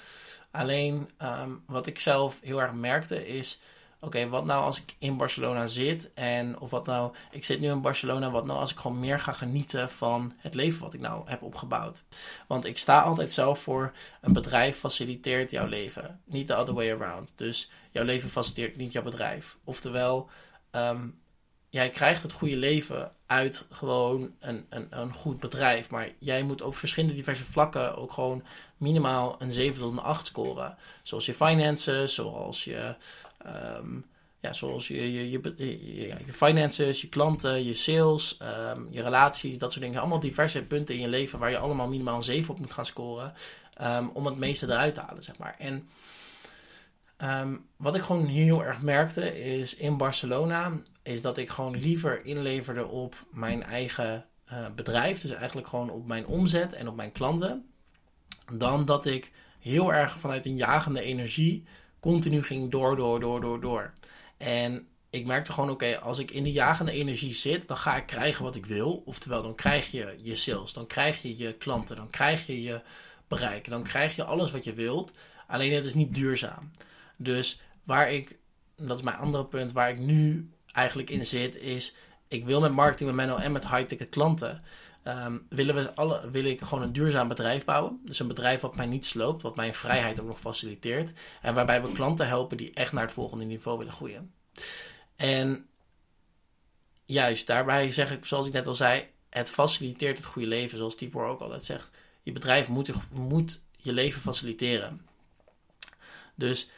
Alleen 0.52 1.10
um, 1.22 1.64
wat 1.66 1.88
ik 1.88 2.00
zelf 2.00 2.40
heel 2.42 2.62
erg 2.62 2.74
merkte 2.74 3.28
is. 3.28 3.62
Oké, 4.03 4.29
wat 4.29 4.46
nou 4.46 4.63
als 4.63 4.81
ik 4.81 4.96
in 5.00 5.17
Barcelona 5.17 5.67
zit 5.67 6.13
en 6.13 6.60
of 6.60 6.70
wat 6.70 6.86
nou, 6.86 7.13
ik 7.31 7.46
zit 7.46 7.60
nu 7.60 7.70
in 7.70 7.81
Barcelona, 7.81 8.31
wat 8.31 8.46
nou 8.46 8.60
als 8.60 8.72
ik 8.72 8.77
gewoon 8.77 9.00
meer 9.00 9.20
ga 9.20 9.31
genieten 9.31 9.89
van 9.89 10.34
het 10.38 10.53
leven 10.53 10.81
wat 10.81 10.93
ik 10.93 11.00
nou 11.00 11.29
heb 11.29 11.41
opgebouwd. 11.41 12.03
Want 12.48 12.65
ik 12.65 12.77
sta 12.77 13.01
altijd 13.01 13.34
zelf 13.34 13.60
voor, 13.60 13.91
een 14.22 14.34
bedrijf 14.34 14.77
faciliteert 14.77 15.51
jouw 15.51 15.67
leven, 15.67 16.22
niet 16.25 16.48
the 16.48 16.58
other 16.58 16.74
way 16.74 16.91
around. 16.91 17.34
Dus 17.36 17.72
jouw 17.91 18.03
leven 18.03 18.29
faciliteert 18.29 18.77
niet 18.77 18.91
jouw 18.91 19.03
bedrijf. 19.03 19.58
Oftewel, 19.63 20.29
um, 20.72 21.22
jij 21.70 21.89
krijgt 21.89 22.22
het 22.22 22.31
goede 22.31 22.58
leven 22.58 23.12
uit 23.32 23.66
gewoon 23.70 24.32
een, 24.40 24.66
een, 24.70 24.88
een 24.90 25.14
goed 25.14 25.40
bedrijf. 25.40 25.90
Maar 25.90 26.10
jij 26.20 26.44
moet 26.44 26.62
op 26.62 26.76
verschillende 26.76 27.16
diverse 27.16 27.44
vlakken 27.44 27.98
ook 27.98 28.12
gewoon 28.12 28.44
minimaal 28.78 29.36
een 29.40 29.52
7 29.52 29.82
tot 29.82 29.92
een 29.92 30.00
8 30.00 30.26
scoren. 30.26 30.78
Zoals 31.04 31.26
je 31.26 31.34
finances, 31.34 32.14
zoals 32.14 32.64
je, 32.64 32.96
um, 33.78 34.06
ja, 34.40 34.54
zoals 34.54 34.88
je, 34.88 35.14
je, 35.14 35.30
je, 35.32 35.54
je, 35.58 36.08
je, 36.26 36.34
finances, 36.34 37.02
je 37.02 37.10
klanten, 37.10 37.66
je 37.66 37.74
sales, 37.74 38.40
um, 38.42 38.88
je 38.90 39.02
relaties, 39.02 39.58
dat 39.58 39.72
soort 39.72 39.84
dingen. 39.84 40.00
Allemaal 40.00 40.20
diverse 40.20 40.64
punten 40.64 40.96
in 40.96 41.02
je 41.02 41.08
leven 41.08 41.40
waar 41.40 41.50
je 41.50 41.58
allemaal 41.58 41.88
minimaal 41.88 42.16
een 42.16 42.24
7 42.24 42.54
op 42.54 42.60
moet 42.60 42.72
gaan 42.72 42.86
scoren. 42.86 43.34
Um, 43.82 44.10
om 44.14 44.26
het 44.26 44.38
meeste 44.38 44.66
eruit 44.66 44.94
te 44.94 45.02
halen, 45.02 45.24
zeg 45.24 45.38
maar. 45.38 45.56
En 45.60 45.88
ehm, 47.18 47.56
wat 47.76 47.96
ik 47.96 48.02
gewoon 48.02 48.26
heel 48.26 48.64
erg 48.64 48.82
merkte 48.82 49.44
is 49.44 49.76
in 49.76 49.98
Barcelona, 49.98 50.72
is 51.03 51.22
dat 51.22 51.38
ik 51.38 51.50
gewoon 51.50 51.79
liever 51.79 52.25
inleverde 52.25 52.88
op 52.88 53.15
mijn 53.31 53.63
eigen 53.63 54.25
uh, 54.51 54.65
bedrijf. 54.75 55.22
Dus 55.22 55.31
eigenlijk 55.31 55.67
gewoon 55.67 55.89
op 55.89 56.08
mijn 56.08 56.25
omzet 56.25 56.74
en 56.74 56.88
op 56.88 56.96
mijn 56.96 57.12
klanten. 57.12 57.65
Dan 58.53 58.86
dat 58.86 59.05
ik 59.05 59.31
heel 59.60 59.93
erg 59.93 60.20
vanuit 60.20 60.46
een 60.46 60.55
jagende 60.55 61.01
energie 61.01 61.63
continu 62.00 62.43
ging 62.43 62.72
door, 62.72 62.96
door, 62.96 63.20
door, 63.20 63.41
door, 63.41 63.62
door. 63.62 63.93
En 64.38 64.88
ik 65.10 65.25
merkte 65.25 65.53
gewoon, 65.53 65.70
oké, 65.70 66.00
als 66.00 66.20
ik 66.20 66.31
in 66.31 66.43
de 66.43 66.51
jagende 66.51 66.91
energie 66.91 67.34
zit, 67.34 67.67
dan 67.67 67.77
ga 67.77 67.96
ik 67.96 68.05
krijgen 68.05 68.43
wat 68.43 68.55
ik 68.55 68.65
wil. 68.65 69.03
Oftewel, 69.05 69.41
dan 69.41 69.55
krijg 69.55 69.91
je 69.91 70.15
je 70.22 70.36
sales, 70.36 70.74
dan 70.74 70.88
krijg 70.88 71.22
je 71.22 71.38
je 71.38 71.53
klanten, 71.53 71.96
dan 71.96 72.10
krijg 72.10 72.46
je 72.46 72.62
je 72.62 72.81
bereik, 73.27 73.70
dan 73.70 73.84
krijg 73.84 74.15
je 74.15 74.24
alles 74.24 74.51
wat 74.51 74.63
je 74.63 74.74
wilt. 74.74 75.12
Alleen 75.48 75.74
het 75.74 75.86
is 75.86 75.93
niet 75.93 76.13
duurzaam. 76.13 76.72
Dus 77.17 77.62
waar 77.84 78.12
ik, 78.12 78.38
dat 78.75 78.98
is 78.98 79.03
mijn 79.03 79.17
andere 79.17 79.46
punt, 79.46 79.72
waar 79.72 79.89
ik 79.89 79.98
nu 79.98 80.50
eigenlijk 80.74 81.10
in 81.10 81.25
zit, 81.25 81.58
is 81.58 81.96
ik 82.28 82.46
wil 82.46 82.62
met 82.62 82.72
marketing 82.72 83.10
met 83.10 83.18
Menno 83.18 83.42
en 83.42 83.51
met 83.51 83.70
high-ticket 83.70 84.10
klanten. 84.10 84.63
Um, 85.08 85.46
willen 85.50 85.75
we 85.75 85.96
alle, 85.96 86.30
wil 86.32 86.44
ik 86.44 86.62
gewoon 86.62 86.84
een 86.84 86.94
duurzaam 86.94 87.28
bedrijf 87.28 87.66
bouwen. 87.66 88.01
Dus 88.06 88.20
een 88.20 88.28
bedrijf 88.28 88.62
wat 88.62 88.75
mij 88.75 88.86
niet 88.86 89.06
sloopt, 89.06 89.42
wat 89.42 89.56
mijn 89.56 89.74
vrijheid 89.74 90.20
ook 90.20 90.28
nog 90.28 90.40
faciliteert. 90.40 91.12
En 91.42 91.54
waarbij 91.54 91.82
we 91.82 91.92
klanten 91.92 92.28
helpen 92.28 92.58
die 92.58 92.74
echt 92.74 92.92
naar 92.92 93.04
het 93.04 93.12
volgende 93.12 93.46
niveau 93.46 93.78
willen 93.78 93.94
groeien. 93.94 94.34
En 95.16 95.68
juist 97.06 97.48
daarbij 97.48 97.92
zeg 97.92 98.12
ik, 98.12 98.25
zoals 98.25 98.48
ik 98.48 98.54
net 98.54 98.68
al 98.68 98.75
zei, 98.75 99.08
het 99.30 99.50
faciliteert 99.50 100.18
het 100.18 100.28
goede 100.28 100.48
leven. 100.48 100.78
Zoals 100.78 100.96
Tibor 100.96 101.25
ook 101.25 101.42
altijd 101.42 101.66
zegt. 101.66 101.92
Je 102.24 102.32
bedrijf 102.32 102.68
moet, 102.68 102.92
moet 103.12 103.63
je 103.78 103.94
leven 103.94 104.22
faciliteren. 104.22 105.06
Dus 106.36 106.70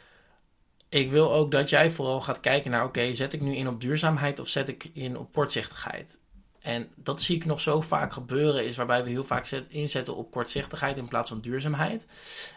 ik 0.94 1.10
wil 1.10 1.32
ook 1.32 1.50
dat 1.50 1.68
jij 1.68 1.90
vooral 1.90 2.20
gaat 2.20 2.40
kijken 2.40 2.70
naar: 2.70 2.84
oké, 2.84 3.14
zet 3.14 3.32
ik 3.32 3.40
nu 3.40 3.54
in 3.54 3.68
op 3.68 3.80
duurzaamheid 3.80 4.40
of 4.40 4.48
zet 4.48 4.68
ik 4.68 4.90
in 4.92 5.18
op 5.18 5.32
kortzichtigheid? 5.32 6.18
En 6.60 6.88
dat 6.94 7.22
zie 7.22 7.36
ik 7.36 7.44
nog 7.44 7.60
zo 7.60 7.80
vaak 7.80 8.12
gebeuren, 8.12 8.66
is 8.66 8.76
waarbij 8.76 9.04
we 9.04 9.10
heel 9.10 9.24
vaak 9.24 9.46
inzetten 9.68 10.16
op 10.16 10.30
kortzichtigheid 10.30 10.98
in 10.98 11.08
plaats 11.08 11.28
van 11.28 11.40
duurzaamheid. 11.40 12.06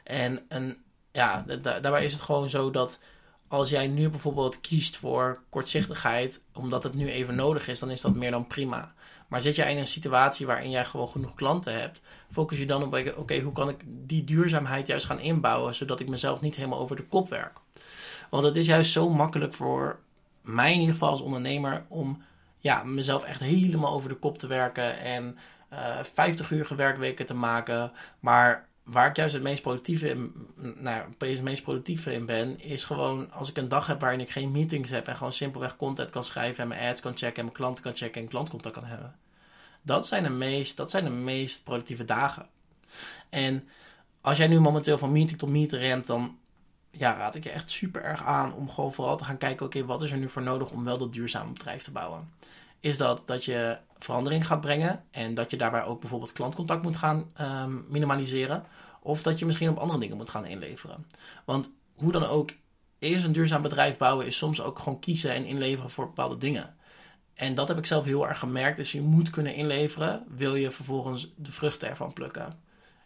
En, 0.04 0.78
ja, 1.12 1.46
daarbij 1.62 2.06
is 2.06 2.14
het 2.14 2.22
gewoon 2.22 2.50
zo 2.50 2.72
dat 2.72 3.00
als 3.48 3.70
jij 3.70 3.88
nu 3.88 4.10
bijvoorbeeld 4.10 4.62
kiest 4.62 4.98
voor 4.98 5.42
kortzichtigheid, 5.50 6.42
omdat 6.54 6.84
het 6.84 6.94
nu 6.94 7.10
even 7.10 7.36
nodig 7.36 7.68
is, 7.68 7.80
dan 7.80 7.92
is 7.92 8.02
dat 8.02 8.16
meer 8.16 8.32
dan 8.32 8.48
prima. 8.48 8.94
Maar 9.28 9.42
zit 9.42 9.56
jij 9.56 9.72
in 9.72 9.78
een 9.78 9.88
situatie 9.88 10.46
waarin 10.46 10.70
jij 10.70 10.86
gewoon 10.86 11.10
genoeg 11.10 11.36
klanten 11.36 11.80
hebt, 11.80 12.02
focus 12.32 12.60
je 12.60 12.66
dan 12.66 12.84
op, 12.84 13.14
oké, 13.18 13.40
hoe 13.40 13.54
kan 13.54 13.70
ik 13.70 13.80
die 13.86 14.24
duurzaamheid 14.24 14.88
juist 14.88 15.06
gaan 15.06 15.20
inbouwen, 15.20 15.76
zodat 15.76 16.00
ik 16.00 16.08
mezelf 16.08 16.42
niet 16.42 16.56
helemaal 16.56 16.80
over 16.80 16.96
de 16.96 17.04
kop 17.04 17.30
werk. 17.30 17.60
Want 18.30 18.44
het 18.44 18.56
is 18.56 18.66
juist 18.66 18.92
zo 18.92 19.10
makkelijk 19.10 19.54
voor 19.54 20.00
mij 20.42 20.74
in 20.74 20.80
ieder 20.80 20.94
geval 20.94 21.10
als 21.10 21.22
ondernemer 21.22 21.86
om 21.88 22.22
ja, 22.60 22.84
mezelf 22.84 23.24
echt 23.24 23.40
helemaal 23.40 23.94
over 23.94 24.10
de 24.10 24.16
kop 24.16 24.38
te 24.38 24.48
werken 24.48 25.00
en 25.00 25.38
uh, 25.74 26.00
eh, 26.00 26.06
50 26.06 26.52
uur 26.52 26.76
werkweken 26.76 27.26
te 27.26 27.34
maken. 27.34 27.92
Maar 28.20 28.68
waar 28.84 29.10
ik 29.10 29.16
juist 29.16 29.34
het 29.34 29.44
meest 29.44 29.62
productieve 29.62 30.10
in, 30.10 30.34
nou, 30.56 31.04
het 31.18 31.42
meest 31.42 31.64
productieve 31.64 32.14
in 32.14 32.26
ben, 32.26 32.60
is 32.60 32.84
gewoon 32.84 33.32
als 33.32 33.50
ik 33.50 33.58
een 33.58 33.68
dag 33.68 33.88
heb 33.88 34.00
waarin 34.00 34.20
ik 34.20 34.30
geen 34.30 34.52
meetings 34.52 34.90
heb 34.90 35.08
en 35.08 35.16
gewoon 35.16 35.34
simpelweg 35.34 35.76
content 35.76 36.10
kan 36.10 36.24
schrijven 36.24 36.64
en 36.64 36.68
mijn 36.70 36.90
ads 36.90 37.02
kan 37.02 37.18
checken 37.18 37.36
en 37.36 37.44
mijn 37.44 37.56
klanten 37.56 37.84
kan 37.84 37.96
checken 37.96 38.22
en 38.22 38.28
klantcontact 38.28 38.76
kan 38.76 38.86
hebben. 38.86 39.16
Dat 39.82 40.08
zijn 40.08 40.24
de 40.24 40.30
meest, 40.30 40.78
dat 40.78 40.92
zijn 40.92 41.04
de 41.04 41.10
meest 41.10 41.64
productieve 41.64 42.06
dagen. 42.06 42.48
En 43.30 43.68
als 44.22 44.38
jij 44.38 44.48
nu 44.48 44.60
momenteel 44.60 44.98
van 44.98 45.12
meeting 45.12 45.40
tot 45.40 45.50
meeting 45.50 45.82
rent, 45.82 46.08
dan 46.08 46.38
ja, 46.98 47.18
raad 47.18 47.36
ik 47.36 47.44
je 47.44 47.50
echt 47.50 47.72
super 47.72 48.04
erg 48.04 48.24
aan 48.24 48.54
om 48.54 48.70
gewoon 48.70 48.94
vooral 48.94 49.18
te 49.18 49.24
gaan 49.24 49.38
kijken: 49.38 49.66
oké, 49.66 49.86
wat 49.86 50.02
is 50.02 50.12
er 50.12 50.18
nu 50.18 50.30
voor 50.30 50.42
nodig 50.42 50.70
om 50.70 50.84
wel 50.84 50.98
dat 50.98 51.14
duurzame 51.14 51.52
bedrijf 51.52 51.84
te 51.84 51.92
bouwen? 51.92 52.30
Is 52.80 52.98
dat 52.98 53.24
dat 53.26 53.46
je 53.46 53.78
verandering 54.00 54.48
gaat 54.48 54.62
brengen 54.62 55.04
en 55.12 55.34
dat 55.34 55.52
je 55.52 55.58
daarbij 55.58 55.84
ook 55.84 56.00
bijvoorbeeld 56.00 56.32
klantcontact 56.32 56.84
moet 56.84 56.96
gaan 56.96 57.32
um, 57.42 57.86
minimaliseren? 57.90 58.64
Of 59.02 59.24
dat 59.24 59.40
je 59.40 59.46
misschien 59.46 59.70
op 59.70 59.78
andere 59.78 60.00
dingen 60.00 60.18
moet 60.18 60.30
gaan 60.30 60.46
inleveren. 60.46 61.06
Want 61.46 61.74
hoe 61.96 62.12
dan 62.12 62.26
ook, 62.26 62.52
eerst 63.00 63.26
een 63.26 63.32
duurzaam 63.32 63.62
bedrijf 63.62 63.98
bouwen 63.98 64.26
is 64.26 64.38
soms 64.38 64.62
ook 64.62 64.80
gewoon 64.80 65.00
kiezen 65.00 65.32
en 65.32 65.46
inleveren 65.46 65.90
voor 65.90 66.06
bepaalde 66.06 66.38
dingen. 66.38 66.76
En 67.34 67.56
dat 67.56 67.68
heb 67.68 67.78
ik 67.78 67.86
zelf 67.86 68.06
heel 68.06 68.28
erg 68.28 68.40
gemerkt. 68.40 68.78
Dus 68.78 68.92
je 68.92 69.02
moet 69.02 69.30
kunnen 69.30 69.54
inleveren, 69.54 70.24
wil 70.28 70.56
je 70.56 70.72
vervolgens 70.72 71.34
de 71.36 71.52
vruchten 71.52 71.88
ervan 71.90 72.14
plukken. 72.14 72.60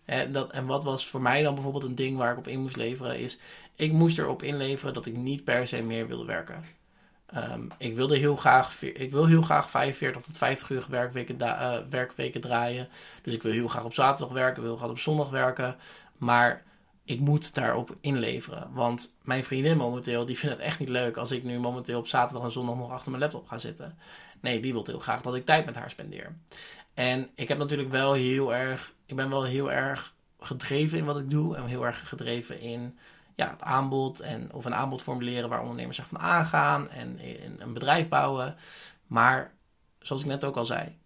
En, 0.05 0.31
dat, 0.31 0.51
en 0.51 0.65
wat 0.65 0.83
was 0.83 1.07
voor 1.07 1.21
mij 1.21 1.43
dan 1.43 1.53
bijvoorbeeld 1.53 1.83
een 1.83 1.95
ding 1.95 2.17
waar 2.17 2.31
ik 2.31 2.37
op 2.37 2.47
in 2.47 2.59
moest 2.59 2.75
leveren, 2.75 3.19
is 3.19 3.39
ik 3.81 3.91
moest 3.91 4.17
erop 4.17 4.43
inleveren 4.43 4.93
dat 4.93 5.05
ik 5.05 5.17
niet 5.17 5.43
per 5.43 5.67
se 5.67 5.81
meer 5.81 6.07
wilde 6.07 6.25
werken. 6.25 6.63
Um, 7.35 7.67
ik, 7.77 7.95
wilde 7.95 8.17
heel 8.17 8.35
graag, 8.35 8.81
ik 8.81 9.11
wil 9.11 9.25
heel 9.25 9.41
graag 9.41 9.69
45 9.69 10.21
tot 10.21 10.37
50 10.37 10.69
uur 10.69 10.85
werkweken, 10.89 11.35
uh, 11.39 11.77
werkweken 11.89 12.41
draaien. 12.41 12.89
Dus 13.21 13.33
ik 13.33 13.43
wil 13.43 13.51
heel 13.51 13.67
graag 13.67 13.83
op 13.83 13.93
zaterdag 13.93 14.33
werken, 14.33 14.63
wil 14.63 14.77
graag 14.77 14.89
op 14.89 14.99
zondag 14.99 15.29
werken. 15.29 15.75
Maar 16.17 16.63
ik 17.03 17.19
moet 17.19 17.53
daarop 17.53 17.95
inleveren. 18.01 18.69
Want 18.73 19.15
mijn 19.23 19.43
vriendin 19.43 19.77
momenteel, 19.77 20.25
die 20.25 20.37
vindt 20.37 20.55
het 20.55 20.65
echt 20.65 20.79
niet 20.79 20.89
leuk 20.89 21.17
als 21.17 21.31
ik 21.31 21.43
nu 21.43 21.59
momenteel 21.59 21.99
op 21.99 22.07
zaterdag 22.07 22.43
en 22.43 22.51
zondag 22.51 22.75
nog 22.75 22.91
achter 22.91 23.11
mijn 23.11 23.23
laptop 23.23 23.47
ga 23.47 23.57
zitten. 23.57 23.97
Nee, 24.41 24.59
die 24.59 24.73
wil 24.73 24.85
heel 24.85 24.99
graag 24.99 25.21
dat 25.21 25.35
ik 25.35 25.45
tijd 25.45 25.65
met 25.65 25.75
haar 25.75 25.89
spendeer. 25.89 26.35
En 26.93 27.29
ik 27.35 27.47
heb 27.47 27.57
natuurlijk 27.57 27.91
wel 27.91 28.13
heel 28.13 28.53
erg, 28.53 28.93
ik 29.05 29.15
ben 29.15 29.29
wel 29.29 29.43
heel 29.43 29.71
erg 29.71 30.13
gedreven 30.39 30.97
in 30.97 31.05
wat 31.05 31.19
ik 31.19 31.29
doe. 31.29 31.55
En 31.55 31.65
heel 31.65 31.85
erg 31.85 32.09
gedreven 32.09 32.59
in 32.59 32.97
ja, 33.35 33.49
het 33.49 33.61
aanbod 33.61 34.19
en 34.19 34.53
of 34.53 34.65
een 34.65 34.75
aanbod 34.75 35.01
formuleren 35.01 35.49
waar 35.49 35.61
ondernemers 35.61 35.97
zich 35.97 36.07
van 36.07 36.19
aangaan 36.19 36.89
en 36.89 37.19
een 37.59 37.73
bedrijf 37.73 38.07
bouwen. 38.07 38.55
Maar 39.07 39.53
zoals 39.99 40.21
ik 40.21 40.27
net 40.27 40.43
ook 40.43 40.55
al 40.55 40.65
zei, 40.65 40.97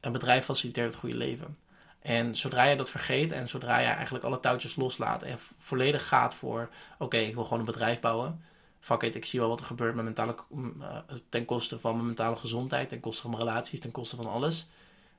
een 0.00 0.12
bedrijf 0.12 0.44
faciliteert 0.44 0.86
het 0.86 0.96
goede 0.96 1.16
leven. 1.16 1.58
En 2.00 2.36
zodra 2.36 2.62
je 2.62 2.76
dat 2.76 2.90
vergeet 2.90 3.32
en 3.32 3.48
zodra 3.48 3.78
je 3.78 3.86
eigenlijk 3.86 4.24
alle 4.24 4.40
touwtjes 4.40 4.76
loslaat 4.76 5.22
en 5.22 5.38
volledig 5.58 6.08
gaat 6.08 6.34
voor: 6.34 6.68
oké, 6.98 7.16
ik 7.16 7.34
wil 7.34 7.44
gewoon 7.44 7.58
een 7.58 7.64
bedrijf 7.64 8.00
bouwen. 8.00 8.44
Fuck 8.80 9.02
it, 9.02 9.16
ik 9.16 9.24
zie 9.24 9.40
wel 9.40 9.48
wat 9.48 9.60
er 9.60 9.66
gebeurt 9.66 9.94
met 9.94 10.04
mentale, 10.04 10.36
uh, 10.54 10.96
ten 11.28 11.44
koste 11.44 11.78
van 11.78 11.94
mijn 11.94 12.06
mentale 12.06 12.36
gezondheid, 12.36 12.88
ten 12.88 13.00
koste 13.00 13.22
van 13.22 13.30
mijn 13.30 13.42
relaties, 13.42 13.80
ten 13.80 13.90
koste 13.90 14.16
van 14.16 14.26
alles. 14.26 14.68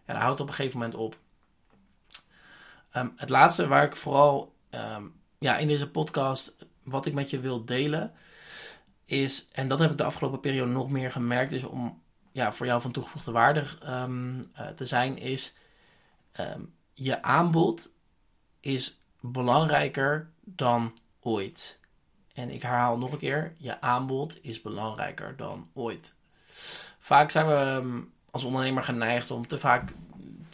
Ja, 0.06 0.14
dan 0.14 0.22
houdt 0.22 0.40
op 0.40 0.48
een 0.48 0.54
gegeven 0.54 0.80
moment 0.80 0.96
op. 0.98 1.18
Um, 2.96 3.14
het 3.16 3.30
laatste 3.30 3.68
waar 3.68 3.84
ik 3.84 3.96
vooral 3.96 4.54
um, 4.72 5.14
ja, 5.40 5.58
in 5.58 5.68
deze 5.68 5.90
podcast 5.90 6.56
wat 6.84 7.06
ik 7.06 7.14
met 7.14 7.30
je 7.30 7.40
wil 7.40 7.66
delen 7.66 8.14
is, 9.06 9.48
en 9.52 9.68
dat 9.68 9.80
heb 9.80 9.92
ik 9.92 9.98
de 9.98 10.04
afgelopen 10.04 10.40
periode 10.40 10.72
nog 10.72 10.90
meer 10.90 11.12
gemerkt, 11.12 11.52
is 11.52 11.64
om 11.64 12.02
ja, 12.32 12.54
voor 12.54 12.66
jou 12.66 12.82
van 12.82 12.92
toegevoegde 12.92 13.32
waarde 13.32 13.64
um, 13.86 14.52
uh, 14.60 14.68
te 14.68 14.86
zijn, 14.86 15.18
is 15.18 15.54
um, 16.40 16.74
je 16.94 17.22
aanbod 17.22 17.92
is 18.60 19.02
belangrijker 19.20 20.30
dan 20.44 20.98
ooit. 21.20 21.80
En 22.34 22.50
ik 22.50 22.62
herhaal 22.62 22.98
nog 22.98 23.12
een 23.12 23.18
keer, 23.18 23.54
je 23.58 23.82
aanbod 23.82 24.44
is 24.44 24.62
belangrijker 24.62 25.36
dan 25.36 25.70
ooit. 25.74 26.16
Vaak 27.00 27.32
zijn 27.32 27.48
we 27.48 27.54
um, 27.54 28.14
als 28.32 28.44
ondernemer 28.44 28.84
geneigd 28.84 29.32
om 29.32 29.48
te 29.48 29.60
vaak 29.60 29.94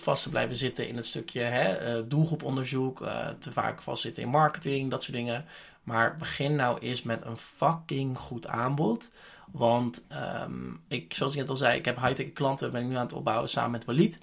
vast 0.04 0.24
te 0.24 0.30
blijven 0.30 0.56
zitten 0.56 0.88
in 0.88 0.96
het 0.96 1.06
stukje 1.06 1.42
hè, 1.42 1.98
uh, 1.98 2.04
doelgroeponderzoek, 2.08 3.02
uh, 3.02 3.28
te 3.40 3.52
vaak 3.52 3.82
vastzitten 3.82 4.24
in 4.24 4.30
marketing, 4.30 4.90
dat 4.90 5.04
soort 5.04 5.18
dingen. 5.18 5.46
Maar 5.84 6.18
begin 6.18 6.56
nou 6.56 6.80
eens 6.80 7.04
met 7.04 7.26
een 7.26 7.38
fucking 7.38 8.18
goed 8.18 8.48
aanbod. 8.48 9.10
Want 9.52 10.04
um, 10.44 10.82
ik, 10.88 11.14
zoals 11.14 11.34
ik 11.34 11.40
net 11.40 11.50
al 11.50 11.58
zei, 11.58 11.78
ik 11.78 11.86
heb 11.86 12.00
high-tech 12.00 12.34
klanten, 12.34 12.72
ben 12.72 12.82
ik 12.82 12.88
nu 12.88 12.96
aan 12.96 13.06
het 13.06 13.14
opbouwen 13.14 13.50
samen 13.50 13.72
met 13.72 13.86
Walid. 13.86 14.20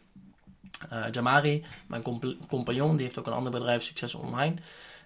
Uh, 0.92 1.04
Jamari, 1.10 1.64
mijn 1.87 2.02
compagnon, 2.49 2.96
die 2.96 3.04
heeft 3.04 3.18
ook 3.18 3.26
een 3.26 3.32
ander 3.32 3.52
bedrijf, 3.52 3.82
Succes 3.82 4.14
Online. 4.14 4.54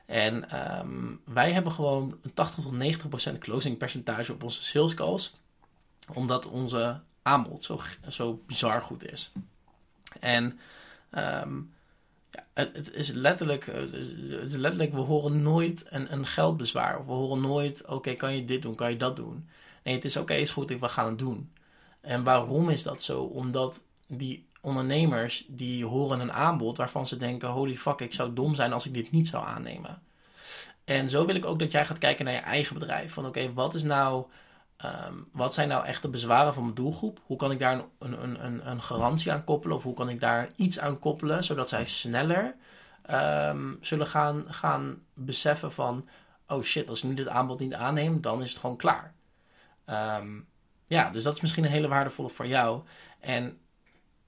En 0.07 0.59
um, 0.79 1.21
wij 1.25 1.53
hebben 1.53 1.73
gewoon 1.73 2.19
een 2.23 2.35
80 2.35 2.65
tot 2.65 3.35
90% 3.35 3.39
closing 3.39 3.79
percentage 3.79 4.33
op 4.33 4.43
onze 4.43 4.65
sales 4.65 4.95
calls. 4.95 5.35
Omdat 6.13 6.47
onze 6.47 7.01
aanbod 7.23 7.65
zo, 7.65 7.81
zo 8.09 8.43
bizar 8.47 8.83
goed 8.83 9.11
is. 9.13 9.33
En 10.21 10.59
ja, 11.11 11.47
het, 12.53 12.93
is 12.93 13.09
letterlijk, 13.09 13.67
het 13.67 13.93
is, 13.93 14.57
letterlijk, 14.57 14.93
we 14.93 15.01
horen 15.01 15.43
nooit 15.43 15.87
een, 15.89 16.13
een 16.13 16.27
geldbezwaar. 16.27 16.99
Of 16.99 17.07
we 17.07 17.13
horen 17.13 17.41
nooit, 17.41 17.87
oké, 17.87 18.15
kan 18.15 18.35
je 18.35 18.45
dit 18.45 18.63
doen, 18.63 18.75
kan 18.75 18.91
je 18.91 18.97
dat 18.97 19.17
doen. 19.17 19.49
Nee, 19.83 19.95
het 19.95 20.05
is 20.05 20.17
oké, 20.17 20.35
is 20.35 20.51
goed, 20.51 20.69
we 20.69 20.89
gaan 20.89 21.07
het 21.07 21.19
doen. 21.19 21.53
En 22.01 22.23
waarom 22.23 22.69
is 22.69 22.83
dat 22.83 23.03
zo? 23.03 23.23
Omdat 23.23 23.83
die 24.07 24.47
ondernemers, 24.61 25.45
die 25.49 25.85
horen 25.85 26.21
een 26.21 26.33
aanbod 26.33 26.77
waarvan 26.77 27.07
ze 27.07 27.17
denken, 27.17 27.49
holy 27.49 27.77
fuck, 27.77 28.01
ik 28.01 28.15
zou 28.15 28.35
dom 28.35 28.55
zijn 28.55 28.73
als 28.73 28.87
ik 28.87 28.95
dit 28.95 29.11
niet 29.11 29.29
zou 29.29 29.47
aannemen. 29.47 30.03
En 30.85 31.11
zo 31.11 31.27
wil 31.27 31.35
ik 31.35 31.45
ook 31.45 31.59
dat 31.59 31.71
jij 31.71 31.87
gaat 31.87 31.99
kijken 31.99 32.25
naar 32.25 32.35
je 32.35 32.41
eigen 32.41 32.79
bedrijf. 32.79 33.13
Van 33.13 33.27
oké, 33.27 33.53
wat 33.53 33.75
is 33.75 33.83
nou 33.83 34.25
Ehm, 34.77 35.15
wat 35.33 35.55
zijn 35.55 35.69
nou 35.69 35.85
echt 35.85 36.03
de 36.03 36.09
bezwaren 36.09 36.55
van 36.55 36.63
mijn 36.63 36.75
doelgroep? 36.75 37.21
Hoe 37.27 37.37
kan 37.37 37.51
ik 37.51 37.59
daar 37.59 37.85
een, 37.99 38.23
een, 38.23 38.45
een, 38.45 38.69
een 38.71 38.83
garantie 38.83 39.33
aan 39.33 39.45
koppelen? 39.45 39.77
Of 39.77 39.83
hoe 39.83 39.95
kan 39.95 40.09
ik 40.09 40.21
daar 40.21 40.49
iets 40.57 40.79
aan 40.79 40.99
koppelen, 40.99 41.45
zodat 41.45 41.69
zij 41.69 41.87
sneller 41.87 42.55
um, 43.11 43.79
zullen 43.81 44.07
gaan, 44.07 44.45
gaan 44.49 45.03
beseffen 45.15 45.73
van... 45.73 46.09
oh 46.49 46.63
shit, 46.63 46.89
als 46.89 47.03
ik 47.03 47.09
nu 47.09 47.15
dit 47.15 47.29
aanbod 47.29 47.61
niet 47.61 47.75
aanneem, 47.75 48.21
dan 48.21 48.43
is 48.43 48.51
het 48.51 48.61
gewoon 48.61 48.77
klaar. 48.77 49.15
Ehm, 49.85 50.41
ja, 50.87 51.11
dus 51.11 51.23
dat 51.23 51.35
is 51.35 51.41
misschien 51.41 51.65
een 51.65 51.71
hele 51.71 51.89
waardevolle 51.89 52.31
voor 52.31 52.47
jou. 52.47 52.83
En 53.21 53.59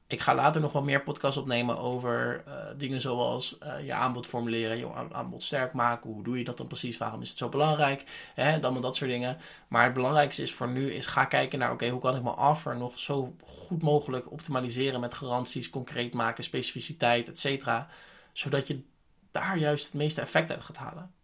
ik 0.08 0.20
ga 0.20 0.34
later 0.34 0.60
nog 0.60 0.72
wel 0.72 0.82
meer 0.82 1.02
podcasts 1.02 1.38
opnemen 1.38 1.78
over 1.78 2.44
uh, 2.48 2.54
dingen 2.76 3.00
zoals 3.00 3.58
uh, 3.62 3.84
je 3.86 3.92
aanbod 3.92 4.26
formuleren, 4.26 4.76
je 4.76 4.88
aanbod 5.12 5.42
sterk 5.42 5.72
maken. 5.72 6.10
Hoe 6.10 6.24
doe 6.24 6.38
je 6.38 6.44
dat 6.44 6.56
dan 6.56 6.66
precies? 6.66 6.98
Waarom 6.98 7.20
is 7.20 7.28
het 7.28 7.38
zo 7.38 7.48
belangrijk? 7.48 8.04
Hè, 8.34 8.60
dan 8.60 8.80
dat 8.80 8.96
soort 8.96 9.10
dingen. 9.10 9.38
Maar 9.68 9.84
het 9.84 9.94
belangrijkste 9.94 10.42
is 10.42 10.54
voor 10.54 10.68
nu 10.68 10.92
is 10.92 11.06
ga 11.06 11.24
kijken 11.24 11.58
naar 11.58 11.72
oké, 11.72 11.88
hoe 11.88 12.00
kan 12.00 12.16
ik 12.16 12.22
mijn 12.22 12.36
offer 12.36 12.76
nog 12.76 12.98
zo 12.98 13.36
goed 13.44 13.82
mogelijk 13.82 14.30
optimaliseren 14.30 15.00
met 15.00 15.14
garanties, 15.14 15.70
concreet 15.70 16.14
maken, 16.14 16.44
specificiteit, 16.44 17.28
et 17.28 17.38
cetera. 17.38 17.88
Zodat 18.32 18.66
je 18.66 18.82
daar 19.30 19.58
juist 19.58 19.84
het 19.84 19.94
meeste 19.94 20.20
effect 20.20 20.50
uit 20.50 20.62
gaat 20.62 20.76
halen. 20.76 21.14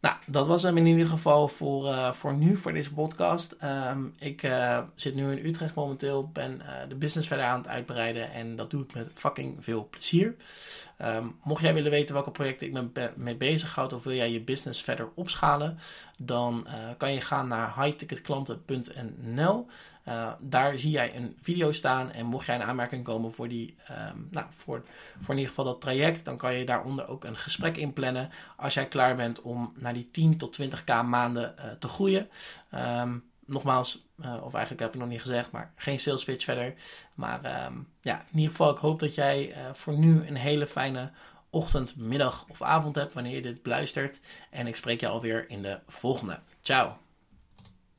Nou, 0.00 0.16
dat 0.26 0.46
was 0.46 0.62
hem 0.62 0.76
in 0.76 0.86
ieder 0.86 1.06
geval 1.06 1.48
voor, 1.48 1.86
uh, 1.86 2.12
voor 2.12 2.34
nu, 2.34 2.56
voor 2.56 2.72
deze 2.72 2.92
podcast. 2.94 3.56
Um, 3.64 4.14
ik 4.18 4.42
uh, 4.42 4.78
zit 4.94 5.14
nu 5.14 5.32
in 5.32 5.46
Utrecht 5.46 5.74
momenteel, 5.74 6.28
ben 6.28 6.60
uh, 6.62 6.88
de 6.88 6.94
business 6.94 7.28
verder 7.28 7.46
aan 7.46 7.58
het 7.58 7.68
uitbreiden 7.68 8.32
en 8.32 8.56
dat 8.56 8.70
doe 8.70 8.82
ik 8.82 8.94
met 8.94 9.10
fucking 9.14 9.64
veel 9.64 9.88
plezier. 9.90 10.34
Um, 11.02 11.36
mocht 11.42 11.62
jij 11.62 11.74
willen 11.74 11.90
weten 11.90 12.14
welke 12.14 12.30
projecten 12.30 12.66
ik 12.66 12.72
me 12.72 13.10
mee 13.16 13.36
bezighoud 13.36 13.92
of 13.92 14.02
wil 14.02 14.14
jij 14.14 14.32
je 14.32 14.40
business 14.40 14.82
verder 14.82 15.08
opschalen, 15.14 15.78
dan 16.16 16.66
kan 16.98 17.12
je 17.12 17.20
gaan 17.20 17.48
naar 17.48 17.82
highticketklanten.nl. 17.82 19.66
Uh, 20.10 20.32
daar 20.38 20.78
zie 20.78 20.90
jij 20.90 21.16
een 21.16 21.36
video 21.40 21.72
staan. 21.72 22.12
En 22.12 22.26
mocht 22.26 22.46
jij 22.46 22.54
in 22.54 22.62
aanmerking 22.62 23.04
komen 23.04 23.32
voor, 23.32 23.48
die, 23.48 23.76
um, 23.90 24.28
nou, 24.30 24.46
voor, 24.56 24.84
voor 25.20 25.34
in 25.34 25.40
ieder 25.40 25.48
geval 25.48 25.64
dat 25.64 25.80
traject, 25.80 26.24
dan 26.24 26.36
kan 26.36 26.54
je 26.54 26.64
daaronder 26.64 27.08
ook 27.08 27.24
een 27.24 27.36
gesprek 27.36 27.76
inplannen. 27.76 28.30
Als 28.56 28.74
jij 28.74 28.86
klaar 28.86 29.16
bent 29.16 29.42
om 29.42 29.72
naar 29.76 29.94
die 29.94 30.08
10 30.10 30.38
tot 30.38 30.62
20k 30.62 31.04
maanden 31.04 31.54
uh, 31.58 31.64
te 31.78 31.88
groeien. 31.88 32.28
Um, 32.74 33.24
nogmaals, 33.44 34.06
uh, 34.20 34.44
of 34.44 34.52
eigenlijk 34.52 34.82
heb 34.82 34.94
ik 34.94 35.00
nog 35.00 35.08
niet 35.08 35.20
gezegd, 35.20 35.50
maar 35.50 35.72
geen 35.76 35.98
sales 35.98 36.24
pitch 36.24 36.44
verder. 36.44 36.74
Maar 37.14 37.66
um, 37.66 37.88
ja, 38.00 38.24
in 38.32 38.38
ieder 38.38 38.50
geval, 38.50 38.70
ik 38.70 38.78
hoop 38.78 38.98
dat 38.98 39.14
jij 39.14 39.54
voor 39.72 39.98
nu 39.98 40.26
een 40.26 40.36
hele 40.36 40.66
fijne 40.66 41.10
ochtend, 41.50 41.96
middag 41.96 42.44
of 42.48 42.62
avond 42.62 42.94
hebt 42.94 43.12
wanneer 43.12 43.34
je 43.34 43.42
dit 43.42 43.62
beluistert. 43.62 44.20
En 44.50 44.66
ik 44.66 44.76
spreek 44.76 45.00
je 45.00 45.08
alweer 45.08 45.50
in 45.50 45.62
de 45.62 45.78
volgende. 45.86 46.38
Ciao. 46.62 47.09